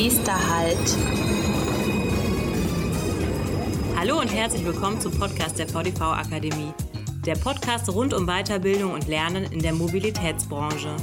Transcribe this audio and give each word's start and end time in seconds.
Nächster 0.00 0.32
Halt. 0.32 0.96
Hallo 3.96 4.20
und 4.20 4.32
herzlich 4.32 4.64
willkommen 4.64 5.00
zum 5.00 5.10
Podcast 5.18 5.58
der 5.58 5.66
VDV 5.66 6.00
Akademie. 6.02 6.72
Der 7.26 7.34
Podcast 7.34 7.92
rund 7.92 8.14
um 8.14 8.24
Weiterbildung 8.28 8.92
und 8.92 9.08
Lernen 9.08 9.50
in 9.50 9.58
der 9.58 9.72
Mobilitätsbranche. 9.72 10.94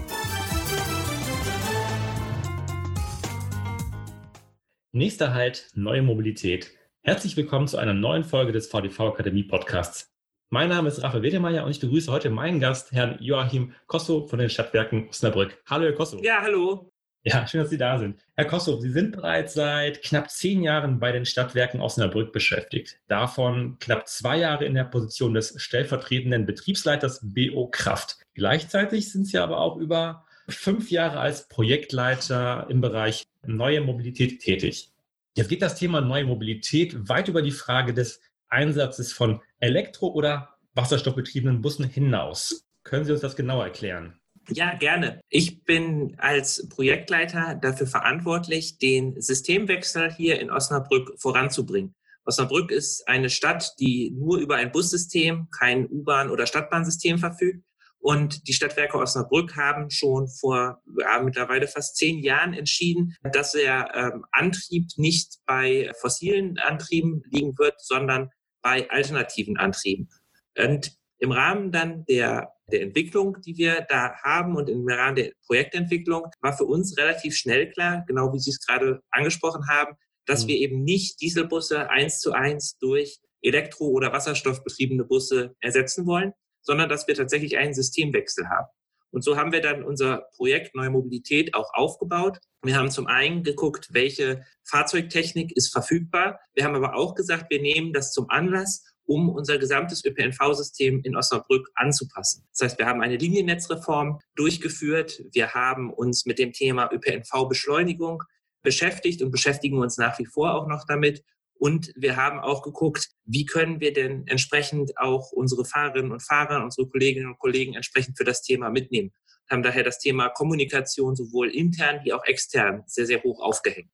Nächster 4.93 5.33
Halt, 5.33 5.67
neue 5.73 6.01
Mobilität. 6.01 6.71
Herzlich 7.01 7.35
willkommen 7.35 7.67
zu 7.67 7.75
einer 7.75 7.93
neuen 7.93 8.23
Folge 8.23 8.53
des 8.53 8.67
VDV 8.67 9.01
Akademie 9.01 9.43
Podcasts. 9.43 10.15
Mein 10.49 10.69
Name 10.69 10.87
ist 10.87 11.03
Raphael 11.03 11.21
Wedemeyer 11.21 11.65
und 11.65 11.71
ich 11.71 11.81
begrüße 11.81 12.09
heute 12.09 12.29
meinen 12.29 12.61
Gast, 12.61 12.93
Herrn 12.93 13.17
Joachim 13.19 13.73
Kosso 13.87 14.25
von 14.25 14.39
den 14.39 14.49
Stadtwerken 14.49 15.09
Osnabrück. 15.09 15.61
Hallo, 15.65 15.83
Herr 15.83 15.93
Kosso. 15.95 16.21
Ja, 16.23 16.41
hallo. 16.41 16.94
Ja, 17.27 17.47
schön, 17.47 17.61
dass 17.61 17.71
Sie 17.71 17.77
da 17.79 17.97
sind. 17.97 18.23
Herr 18.35 18.45
Kosso, 18.45 18.79
Sie 18.79 18.91
sind 18.91 19.13
bereits 19.13 19.55
seit 19.55 20.03
knapp 20.03 20.29
zehn 20.29 20.61
Jahren 20.61 20.99
bei 20.99 21.11
den 21.11 21.25
Stadtwerken 21.25 21.81
Osnabrück 21.81 22.31
beschäftigt. 22.31 22.99
Davon 23.07 23.77
knapp 23.79 24.07
zwei 24.07 24.37
Jahre 24.37 24.65
in 24.65 24.75
der 24.75 24.83
Position 24.83 25.33
des 25.33 25.59
stellvertretenden 25.59 26.45
Betriebsleiters 26.45 27.21
BO 27.23 27.67
Kraft. 27.71 28.19
Gleichzeitig 28.35 29.11
sind 29.11 29.25
Sie 29.25 29.39
aber 29.39 29.59
auch 29.59 29.77
über 29.77 30.25
fünf 30.49 30.91
Jahre 30.91 31.19
als 31.19 31.47
Projektleiter 31.47 32.67
im 32.69 32.79
Bereich 32.79 33.25
neue 33.43 33.81
Mobilität 33.81 34.41
tätig. 34.41 34.91
Jetzt 35.35 35.49
geht 35.49 35.63
das 35.63 35.75
Thema 35.75 36.01
neue 36.01 36.25
Mobilität 36.25 37.09
weit 37.09 37.27
über 37.27 37.41
die 37.41 37.49
Frage 37.49 37.95
des 37.95 38.21
Einsatzes 38.49 39.13
von 39.13 39.41
Elektro- 39.59 40.13
oder 40.13 40.55
wasserstoffbetriebenen 40.75 41.61
Bussen 41.63 41.85
hinaus. 41.85 42.67
Können 42.83 43.03
Sie 43.03 43.11
uns 43.11 43.21
das 43.21 43.35
genauer 43.35 43.63
erklären? 43.63 44.19
Ja, 44.49 44.75
gerne. 44.75 45.21
Ich 45.29 45.63
bin 45.63 46.15
als 46.19 46.67
Projektleiter 46.69 47.55
dafür 47.55 47.87
verantwortlich, 47.87 48.77
den 48.77 49.19
Systemwechsel 49.19 50.11
hier 50.11 50.39
in 50.39 50.51
Osnabrück 50.51 51.13
voranzubringen. 51.19 51.95
Osnabrück 52.25 52.71
ist 52.71 53.07
eine 53.07 53.29
Stadt, 53.29 53.73
die 53.79 54.11
nur 54.11 54.37
über 54.39 54.55
ein 54.55 54.71
Bussystem, 54.71 55.47
kein 55.51 55.87
U-Bahn- 55.87 56.29
oder 56.29 56.47
Stadtbahnsystem 56.47 57.19
verfügt. 57.19 57.63
Und 57.99 58.47
die 58.47 58.53
Stadtwerke 58.53 58.99
Osnabrück 58.99 59.55
haben 59.55 59.89
schon 59.89 60.27
vor 60.27 60.81
ja, 60.99 61.19
mittlerweile 61.23 61.67
fast 61.67 61.95
zehn 61.97 62.19
Jahren 62.19 62.53
entschieden, 62.53 63.15
dass 63.33 63.53
der 63.53 63.89
ähm, 63.95 64.25
Antrieb 64.31 64.89
nicht 64.97 65.39
bei 65.47 65.91
fossilen 65.99 66.59
Antrieben 66.59 67.23
liegen 67.31 67.57
wird, 67.57 67.81
sondern 67.81 68.29
bei 68.61 68.87
alternativen 68.91 69.57
Antrieben. 69.57 70.09
Und 70.55 70.95
im 71.19 71.31
Rahmen 71.31 71.71
dann 71.71 72.05
der, 72.05 72.53
der 72.71 72.81
Entwicklung, 72.81 73.37
die 73.41 73.57
wir 73.57 73.85
da 73.89 74.15
haben 74.23 74.55
und 74.55 74.69
im 74.69 74.87
Rahmen 74.87 75.15
der 75.15 75.31
Projektentwicklung 75.45 76.27
war 76.41 76.57
für 76.57 76.65
uns 76.65 76.97
relativ 76.97 77.35
schnell 77.35 77.71
klar, 77.71 78.03
genau 78.07 78.33
wie 78.33 78.39
Sie 78.39 78.49
es 78.49 78.65
gerade 78.65 79.01
angesprochen 79.11 79.67
haben, 79.69 79.95
dass 80.25 80.43
mhm. 80.43 80.47
wir 80.49 80.57
eben 80.57 80.83
nicht 80.83 81.21
Dieselbusse 81.21 81.89
eins 81.89 82.19
zu 82.19 82.33
eins 82.33 82.77
durch 82.79 83.19
Elektro- 83.41 83.89
oder 83.89 84.11
Wasserstoffbetriebene 84.11 85.05
Busse 85.05 85.55
ersetzen 85.59 86.05
wollen, 86.05 86.33
sondern 86.61 86.89
dass 86.89 87.07
wir 87.07 87.15
tatsächlich 87.15 87.57
einen 87.57 87.73
Systemwechsel 87.73 88.49
haben. 88.49 88.67
Und 89.11 89.23
so 89.23 89.37
haben 89.37 89.53
wir 89.53 89.61
dann 89.61 89.83
unser 89.83 90.27
Projekt 90.35 90.75
Neue 90.75 90.89
Mobilität 90.89 91.53
auch 91.53 91.73
aufgebaut. 91.73 92.39
Wir 92.63 92.75
haben 92.75 92.91
zum 92.91 93.07
einen 93.07 93.43
geguckt, 93.43 93.89
welche 93.91 94.43
Fahrzeugtechnik 94.63 95.55
ist 95.55 95.71
verfügbar. 95.71 96.39
Wir 96.53 96.65
haben 96.65 96.75
aber 96.75 96.95
auch 96.95 97.15
gesagt, 97.15 97.49
wir 97.49 97.61
nehmen 97.61 97.93
das 97.93 98.11
zum 98.11 98.29
Anlass, 98.29 98.83
um 99.05 99.29
unser 99.29 99.57
gesamtes 99.57 100.03
ÖPNV-System 100.03 101.01
in 101.03 101.15
Osnabrück 101.15 101.69
anzupassen. 101.75 102.45
Das 102.51 102.61
heißt, 102.61 102.79
wir 102.79 102.85
haben 102.85 103.01
eine 103.01 103.17
Liniennetzreform 103.17 104.19
durchgeführt. 104.35 105.23
Wir 105.31 105.53
haben 105.53 105.93
uns 105.93 106.25
mit 106.25 106.39
dem 106.39 106.53
Thema 106.53 106.89
ÖPNV-Beschleunigung 106.91 108.23
beschäftigt 108.61 109.21
und 109.21 109.31
beschäftigen 109.31 109.77
uns 109.77 109.97
nach 109.97 110.17
wie 110.19 110.25
vor 110.25 110.55
auch 110.55 110.67
noch 110.67 110.85
damit. 110.87 111.23
Und 111.57 111.93
wir 111.95 112.17
haben 112.17 112.39
auch 112.39 112.63
geguckt, 112.63 113.09
wie 113.23 113.45
können 113.45 113.79
wir 113.79 113.93
denn 113.93 114.27
entsprechend 114.27 114.97
auch 114.97 115.31
unsere 115.31 115.63
Fahrerinnen 115.63 116.11
und 116.11 116.21
Fahrer, 116.21 116.61
unsere 116.63 116.87
Kolleginnen 116.87 117.27
und 117.27 117.39
Kollegen 117.39 117.75
entsprechend 117.75 118.17
für 118.17 118.25
das 118.25 118.41
Thema 118.41 118.69
mitnehmen. 118.69 119.13
Haben 119.49 119.63
daher 119.63 119.83
das 119.83 119.99
Thema 119.99 120.29
Kommunikation 120.29 121.15
sowohl 121.15 121.49
intern 121.49 122.01
wie 122.03 122.11
auch 122.11 122.25
extern 122.25 122.83
sehr, 122.87 123.05
sehr 123.05 123.23
hoch 123.23 123.41
aufgehängt. 123.41 123.89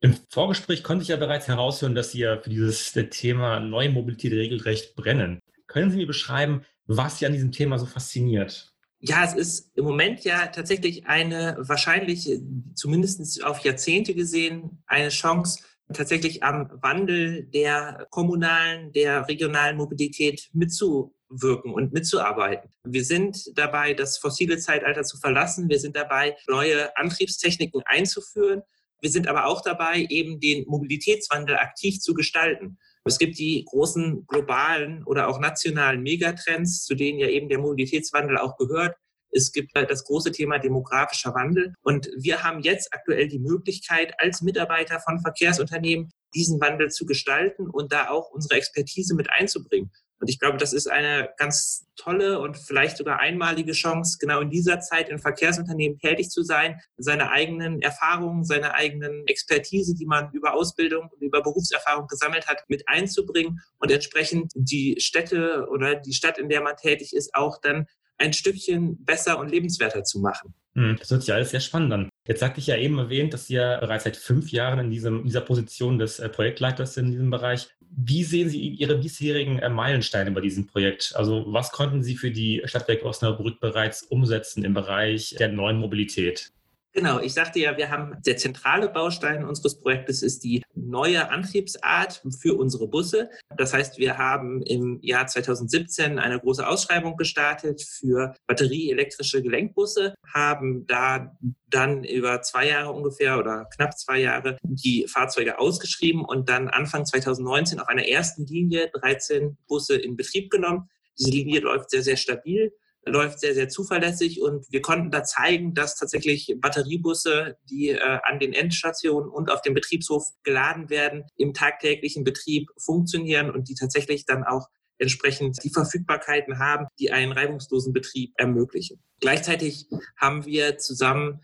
Im 0.00 0.16
Vorgespräch 0.30 0.82
konnte 0.82 1.02
ich 1.02 1.08
ja 1.08 1.16
bereits 1.16 1.48
heraushören, 1.48 1.94
dass 1.94 2.12
Sie 2.12 2.20
ja 2.20 2.40
für 2.40 2.50
dieses 2.50 2.92
Thema 3.10 3.60
neue 3.60 3.90
Mobilität 3.90 4.32
regelrecht 4.32 4.94
brennen. 4.94 5.40
Können 5.66 5.90
Sie 5.90 5.96
mir 5.96 6.06
beschreiben, 6.06 6.62
was 6.86 7.18
Sie 7.18 7.26
an 7.26 7.32
diesem 7.32 7.52
Thema 7.52 7.78
so 7.78 7.86
fasziniert? 7.86 8.72
Ja, 9.00 9.24
es 9.24 9.34
ist 9.34 9.76
im 9.76 9.84
Moment 9.84 10.24
ja 10.24 10.46
tatsächlich 10.48 11.06
eine 11.06 11.56
wahrscheinlich, 11.58 12.40
zumindest 12.74 13.42
auf 13.44 13.60
Jahrzehnte 13.60 14.14
gesehen, 14.14 14.82
eine 14.86 15.10
Chance, 15.10 15.62
tatsächlich 15.92 16.42
am 16.42 16.70
Wandel 16.82 17.44
der 17.44 18.06
kommunalen, 18.10 18.92
der 18.92 19.28
regionalen 19.28 19.76
Mobilität 19.76 20.48
mitzuwirken 20.52 21.72
und 21.72 21.92
mitzuarbeiten. 21.92 22.70
Wir 22.84 23.04
sind 23.04 23.56
dabei, 23.56 23.94
das 23.94 24.18
fossile 24.18 24.58
Zeitalter 24.58 25.04
zu 25.04 25.18
verlassen. 25.18 25.68
Wir 25.68 25.78
sind 25.78 25.94
dabei, 25.94 26.36
neue 26.48 26.96
Antriebstechniken 26.96 27.82
einzuführen. 27.86 28.62
Wir 29.06 29.12
sind 29.12 29.28
aber 29.28 29.46
auch 29.46 29.62
dabei, 29.62 30.04
eben 30.08 30.40
den 30.40 30.64
Mobilitätswandel 30.66 31.58
aktiv 31.58 32.00
zu 32.00 32.12
gestalten. 32.12 32.76
Es 33.04 33.18
gibt 33.18 33.38
die 33.38 33.64
großen 33.64 34.26
globalen 34.26 35.04
oder 35.04 35.28
auch 35.28 35.38
nationalen 35.38 36.02
Megatrends, 36.02 36.84
zu 36.84 36.96
denen 36.96 37.20
ja 37.20 37.28
eben 37.28 37.48
der 37.48 37.60
Mobilitätswandel 37.60 38.36
auch 38.36 38.56
gehört. 38.56 38.96
Es 39.30 39.52
gibt 39.52 39.76
das 39.76 40.02
große 40.02 40.32
Thema 40.32 40.58
demografischer 40.58 41.32
Wandel. 41.34 41.72
Und 41.82 42.10
wir 42.18 42.42
haben 42.42 42.62
jetzt 42.62 42.92
aktuell 42.92 43.28
die 43.28 43.38
Möglichkeit, 43.38 44.12
als 44.18 44.42
Mitarbeiter 44.42 44.98
von 44.98 45.20
Verkehrsunternehmen 45.20 46.10
diesen 46.34 46.60
Wandel 46.60 46.90
zu 46.90 47.06
gestalten 47.06 47.70
und 47.70 47.92
da 47.92 48.08
auch 48.08 48.32
unsere 48.32 48.56
Expertise 48.56 49.14
mit 49.14 49.30
einzubringen. 49.30 49.92
Und 50.18 50.28
ich 50.30 50.38
glaube, 50.38 50.56
das 50.56 50.72
ist 50.72 50.90
eine 50.90 51.28
ganz 51.36 51.86
tolle 51.96 52.40
und 52.40 52.56
vielleicht 52.56 52.96
sogar 52.96 53.18
einmalige 53.18 53.72
Chance, 53.72 54.16
genau 54.18 54.40
in 54.40 54.50
dieser 54.50 54.80
Zeit 54.80 55.08
in 55.08 55.18
Verkehrsunternehmen 55.18 55.98
tätig 55.98 56.30
zu 56.30 56.42
sein, 56.42 56.80
seine 56.96 57.30
eigenen 57.30 57.82
Erfahrungen, 57.82 58.44
seine 58.44 58.74
eigenen 58.74 59.26
Expertise, 59.26 59.94
die 59.94 60.06
man 60.06 60.30
über 60.32 60.54
Ausbildung 60.54 61.08
und 61.10 61.22
über 61.22 61.42
Berufserfahrung 61.42 62.06
gesammelt 62.06 62.46
hat, 62.46 62.64
mit 62.68 62.88
einzubringen 62.88 63.60
und 63.78 63.90
entsprechend 63.90 64.52
die 64.54 64.96
Städte 65.00 65.66
oder 65.70 65.96
die 65.96 66.14
Stadt, 66.14 66.38
in 66.38 66.48
der 66.48 66.62
man 66.62 66.76
tätig 66.76 67.14
ist, 67.14 67.34
auch 67.34 67.60
dann 67.60 67.86
ein 68.18 68.32
Stückchen 68.32 69.04
besser 69.04 69.38
und 69.38 69.50
lebenswerter 69.50 70.04
zu 70.04 70.20
machen. 70.20 70.54
Hm, 70.76 70.96
das 70.98 71.10
hört 71.10 71.22
sich 71.22 71.32
alles 71.32 71.50
sehr 71.50 71.60
spannend 71.60 71.92
an. 71.94 72.08
Jetzt 72.28 72.40
sagte 72.40 72.60
ich 72.60 72.66
ja 72.66 72.76
eben 72.76 72.98
erwähnt, 72.98 73.32
dass 73.32 73.46
Sie 73.46 73.54
ja 73.54 73.80
bereits 73.80 74.04
seit 74.04 74.16
fünf 74.16 74.52
Jahren 74.52 74.78
in 74.78 74.90
diesem, 74.90 75.24
dieser 75.24 75.40
Position 75.40 75.98
des 75.98 76.18
äh, 76.18 76.28
Projektleiters 76.28 76.94
sind 76.94 77.06
in 77.06 77.12
diesem 77.12 77.30
Bereich. 77.30 77.68
Wie 77.80 78.24
sehen 78.24 78.50
Sie 78.50 78.60
Ihre 78.60 78.98
bisherigen 78.98 79.58
äh, 79.58 79.70
Meilensteine 79.70 80.30
bei 80.32 80.42
diesem 80.42 80.66
Projekt? 80.66 81.14
Also 81.16 81.44
was 81.48 81.72
konnten 81.72 82.02
Sie 82.02 82.14
für 82.14 82.30
die 82.30 82.60
Stadtwerke 82.66 83.06
Osnabrück 83.06 83.58
bereits 83.58 84.02
umsetzen 84.02 84.64
im 84.64 84.74
Bereich 84.74 85.34
der 85.38 85.48
neuen 85.48 85.78
Mobilität? 85.78 86.52
Genau, 86.96 87.20
ich 87.20 87.34
sagte 87.34 87.58
ja, 87.58 87.76
wir 87.76 87.90
haben 87.90 88.16
der 88.24 88.38
zentrale 88.38 88.88
Baustein 88.88 89.44
unseres 89.44 89.78
Projektes 89.78 90.22
ist 90.22 90.42
die 90.44 90.62
neue 90.74 91.30
Antriebsart 91.30 92.22
für 92.40 92.58
unsere 92.58 92.88
Busse. 92.88 93.28
Das 93.54 93.74
heißt, 93.74 93.98
wir 93.98 94.16
haben 94.16 94.62
im 94.62 94.98
Jahr 95.02 95.26
2017 95.26 96.18
eine 96.18 96.40
große 96.40 96.66
Ausschreibung 96.66 97.18
gestartet 97.18 97.82
für 97.82 98.34
batterieelektrische 98.46 99.42
Gelenkbusse, 99.42 100.14
haben 100.32 100.86
da 100.86 101.36
dann 101.68 102.02
über 102.02 102.40
zwei 102.40 102.68
Jahre 102.68 102.92
ungefähr 102.92 103.38
oder 103.38 103.66
knapp 103.74 103.98
zwei 103.98 104.18
Jahre 104.20 104.56
die 104.62 105.06
Fahrzeuge 105.06 105.58
ausgeschrieben 105.58 106.24
und 106.24 106.48
dann 106.48 106.68
Anfang 106.68 107.04
2019 107.04 107.78
auf 107.78 107.88
einer 107.88 108.08
ersten 108.08 108.46
Linie 108.46 108.90
13 109.02 109.58
Busse 109.68 109.96
in 109.96 110.16
Betrieb 110.16 110.48
genommen. 110.48 110.88
Diese 111.18 111.30
Linie 111.30 111.60
läuft 111.60 111.90
sehr, 111.90 112.02
sehr 112.02 112.16
stabil 112.16 112.72
läuft 113.06 113.40
sehr, 113.40 113.54
sehr 113.54 113.68
zuverlässig 113.68 114.40
und 114.42 114.66
wir 114.70 114.82
konnten 114.82 115.10
da 115.10 115.22
zeigen, 115.22 115.74
dass 115.74 115.96
tatsächlich 115.96 116.54
Batteriebusse, 116.58 117.56
die 117.70 117.90
äh, 117.90 118.18
an 118.24 118.38
den 118.40 118.52
Endstationen 118.52 119.30
und 119.30 119.50
auf 119.50 119.62
dem 119.62 119.74
Betriebshof 119.74 120.24
geladen 120.42 120.90
werden, 120.90 121.24
im 121.36 121.54
tagtäglichen 121.54 122.24
Betrieb 122.24 122.68
funktionieren 122.76 123.50
und 123.50 123.68
die 123.68 123.74
tatsächlich 123.74 124.26
dann 124.26 124.44
auch 124.44 124.66
entsprechend 124.98 125.62
die 125.62 125.70
Verfügbarkeiten 125.70 126.58
haben, 126.58 126.86
die 126.98 127.12
einen 127.12 127.32
reibungslosen 127.32 127.92
Betrieb 127.92 128.32
ermöglichen. 128.36 129.02
Gleichzeitig 129.20 129.86
haben 130.16 130.46
wir 130.46 130.78
zusammen 130.78 131.40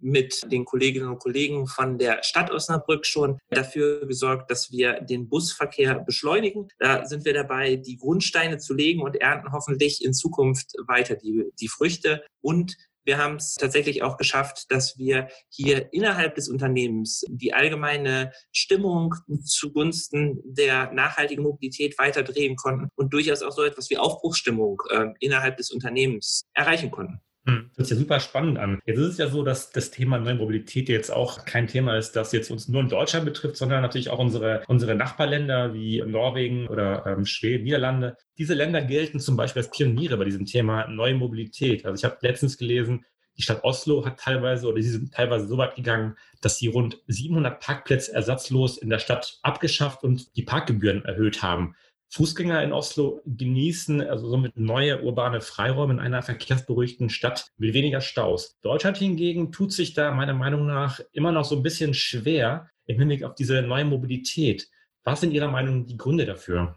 mit 0.00 0.50
den 0.50 0.64
Kolleginnen 0.64 1.08
und 1.08 1.18
Kollegen 1.18 1.66
von 1.66 1.98
der 1.98 2.22
Stadt 2.22 2.50
Osnabrück 2.50 3.06
schon 3.06 3.38
dafür 3.50 4.06
gesorgt, 4.06 4.50
dass 4.50 4.70
wir 4.70 5.00
den 5.00 5.28
Busverkehr 5.28 6.00
beschleunigen. 6.00 6.68
Da 6.78 7.06
sind 7.06 7.24
wir 7.24 7.34
dabei, 7.34 7.76
die 7.76 7.96
Grundsteine 7.96 8.58
zu 8.58 8.74
legen 8.74 9.02
und 9.02 9.16
ernten 9.16 9.52
hoffentlich 9.52 10.04
in 10.04 10.14
Zukunft 10.14 10.72
weiter 10.86 11.16
die, 11.16 11.44
die 11.60 11.68
Früchte. 11.68 12.24
Und 12.40 12.76
wir 13.04 13.18
haben 13.18 13.36
es 13.36 13.54
tatsächlich 13.54 14.02
auch 14.02 14.16
geschafft, 14.16 14.70
dass 14.70 14.96
wir 14.96 15.28
hier 15.50 15.92
innerhalb 15.92 16.34
des 16.36 16.48
Unternehmens 16.48 17.24
die 17.28 17.52
allgemeine 17.52 18.32
Stimmung 18.50 19.14
zugunsten 19.44 20.40
der 20.44 20.90
nachhaltigen 20.92 21.44
Mobilität 21.44 21.98
weiter 21.98 22.22
drehen 22.22 22.56
konnten 22.56 22.88
und 22.94 23.12
durchaus 23.12 23.42
auch 23.42 23.52
so 23.52 23.62
etwas 23.62 23.90
wie 23.90 23.98
Aufbruchsstimmung 23.98 24.80
äh, 24.90 25.08
innerhalb 25.20 25.58
des 25.58 25.70
Unternehmens 25.70 26.44
erreichen 26.54 26.90
konnten. 26.90 27.20
Hm, 27.46 27.70
das 27.70 27.78
hört 27.78 27.86
sich 27.88 27.96
ja 27.96 28.00
super 28.00 28.20
spannend 28.20 28.58
an. 28.58 28.80
Jetzt 28.86 28.98
ist 28.98 29.08
es 29.08 29.18
ja 29.18 29.28
so, 29.28 29.42
dass 29.42 29.70
das 29.70 29.90
Thema 29.90 30.18
neue 30.18 30.36
Mobilität 30.36 30.88
jetzt 30.88 31.10
auch 31.10 31.44
kein 31.44 31.66
Thema 31.66 31.98
ist, 31.98 32.12
das 32.12 32.32
jetzt 32.32 32.50
uns 32.50 32.68
nur 32.68 32.80
in 32.80 32.88
Deutschland 32.88 33.26
betrifft, 33.26 33.56
sondern 33.56 33.82
natürlich 33.82 34.08
auch 34.08 34.18
unsere, 34.18 34.62
unsere 34.66 34.94
Nachbarländer 34.94 35.74
wie 35.74 36.02
Norwegen 36.06 36.68
oder 36.68 37.04
ähm, 37.06 37.26
Schweden, 37.26 37.64
Niederlande. 37.64 38.16
Diese 38.38 38.54
Länder 38.54 38.80
gelten 38.80 39.20
zum 39.20 39.36
Beispiel 39.36 39.60
als 39.60 39.70
Pioniere 39.70 40.16
bei 40.16 40.24
diesem 40.24 40.46
Thema 40.46 40.88
neue 40.88 41.14
Mobilität. 41.14 41.84
Also 41.84 41.96
ich 41.98 42.04
habe 42.10 42.16
letztens 42.22 42.56
gelesen, 42.56 43.04
die 43.36 43.42
Stadt 43.42 43.64
Oslo 43.64 44.06
hat 44.06 44.20
teilweise 44.20 44.68
oder 44.68 44.80
sie 44.80 44.90
sind 44.90 45.12
teilweise 45.12 45.46
so 45.46 45.58
weit 45.58 45.74
gegangen, 45.74 46.16
dass 46.40 46.58
sie 46.58 46.68
rund 46.68 47.02
700 47.08 47.60
Parkplätze 47.60 48.14
ersatzlos 48.14 48.78
in 48.78 48.88
der 48.88 49.00
Stadt 49.00 49.38
abgeschafft 49.42 50.02
und 50.02 50.34
die 50.36 50.44
Parkgebühren 50.44 51.04
erhöht 51.04 51.42
haben. 51.42 51.74
Fußgänger 52.14 52.62
in 52.62 52.72
Oslo 52.72 53.20
genießen 53.26 54.00
also 54.00 54.28
somit 54.28 54.56
neue 54.56 55.02
urbane 55.02 55.40
Freiräume 55.40 55.94
in 55.94 55.98
einer 55.98 56.22
verkehrsberuhigten 56.22 57.10
Stadt 57.10 57.48
mit 57.56 57.74
weniger 57.74 58.00
Staus. 58.00 58.56
Deutschland 58.62 58.98
hingegen 58.98 59.50
tut 59.50 59.72
sich 59.72 59.94
da 59.94 60.12
meiner 60.12 60.32
Meinung 60.32 60.64
nach 60.64 61.00
immer 61.10 61.32
noch 61.32 61.44
so 61.44 61.56
ein 61.56 61.64
bisschen 61.64 61.92
schwer 61.92 62.70
im 62.86 63.00
Hinblick 63.00 63.24
auf 63.24 63.34
diese 63.34 63.62
neue 63.62 63.84
Mobilität. 63.84 64.68
Was 65.02 65.22
sind 65.22 65.32
Ihrer 65.32 65.50
Meinung 65.50 65.86
die 65.86 65.96
Gründe 65.96 66.24
dafür? 66.24 66.76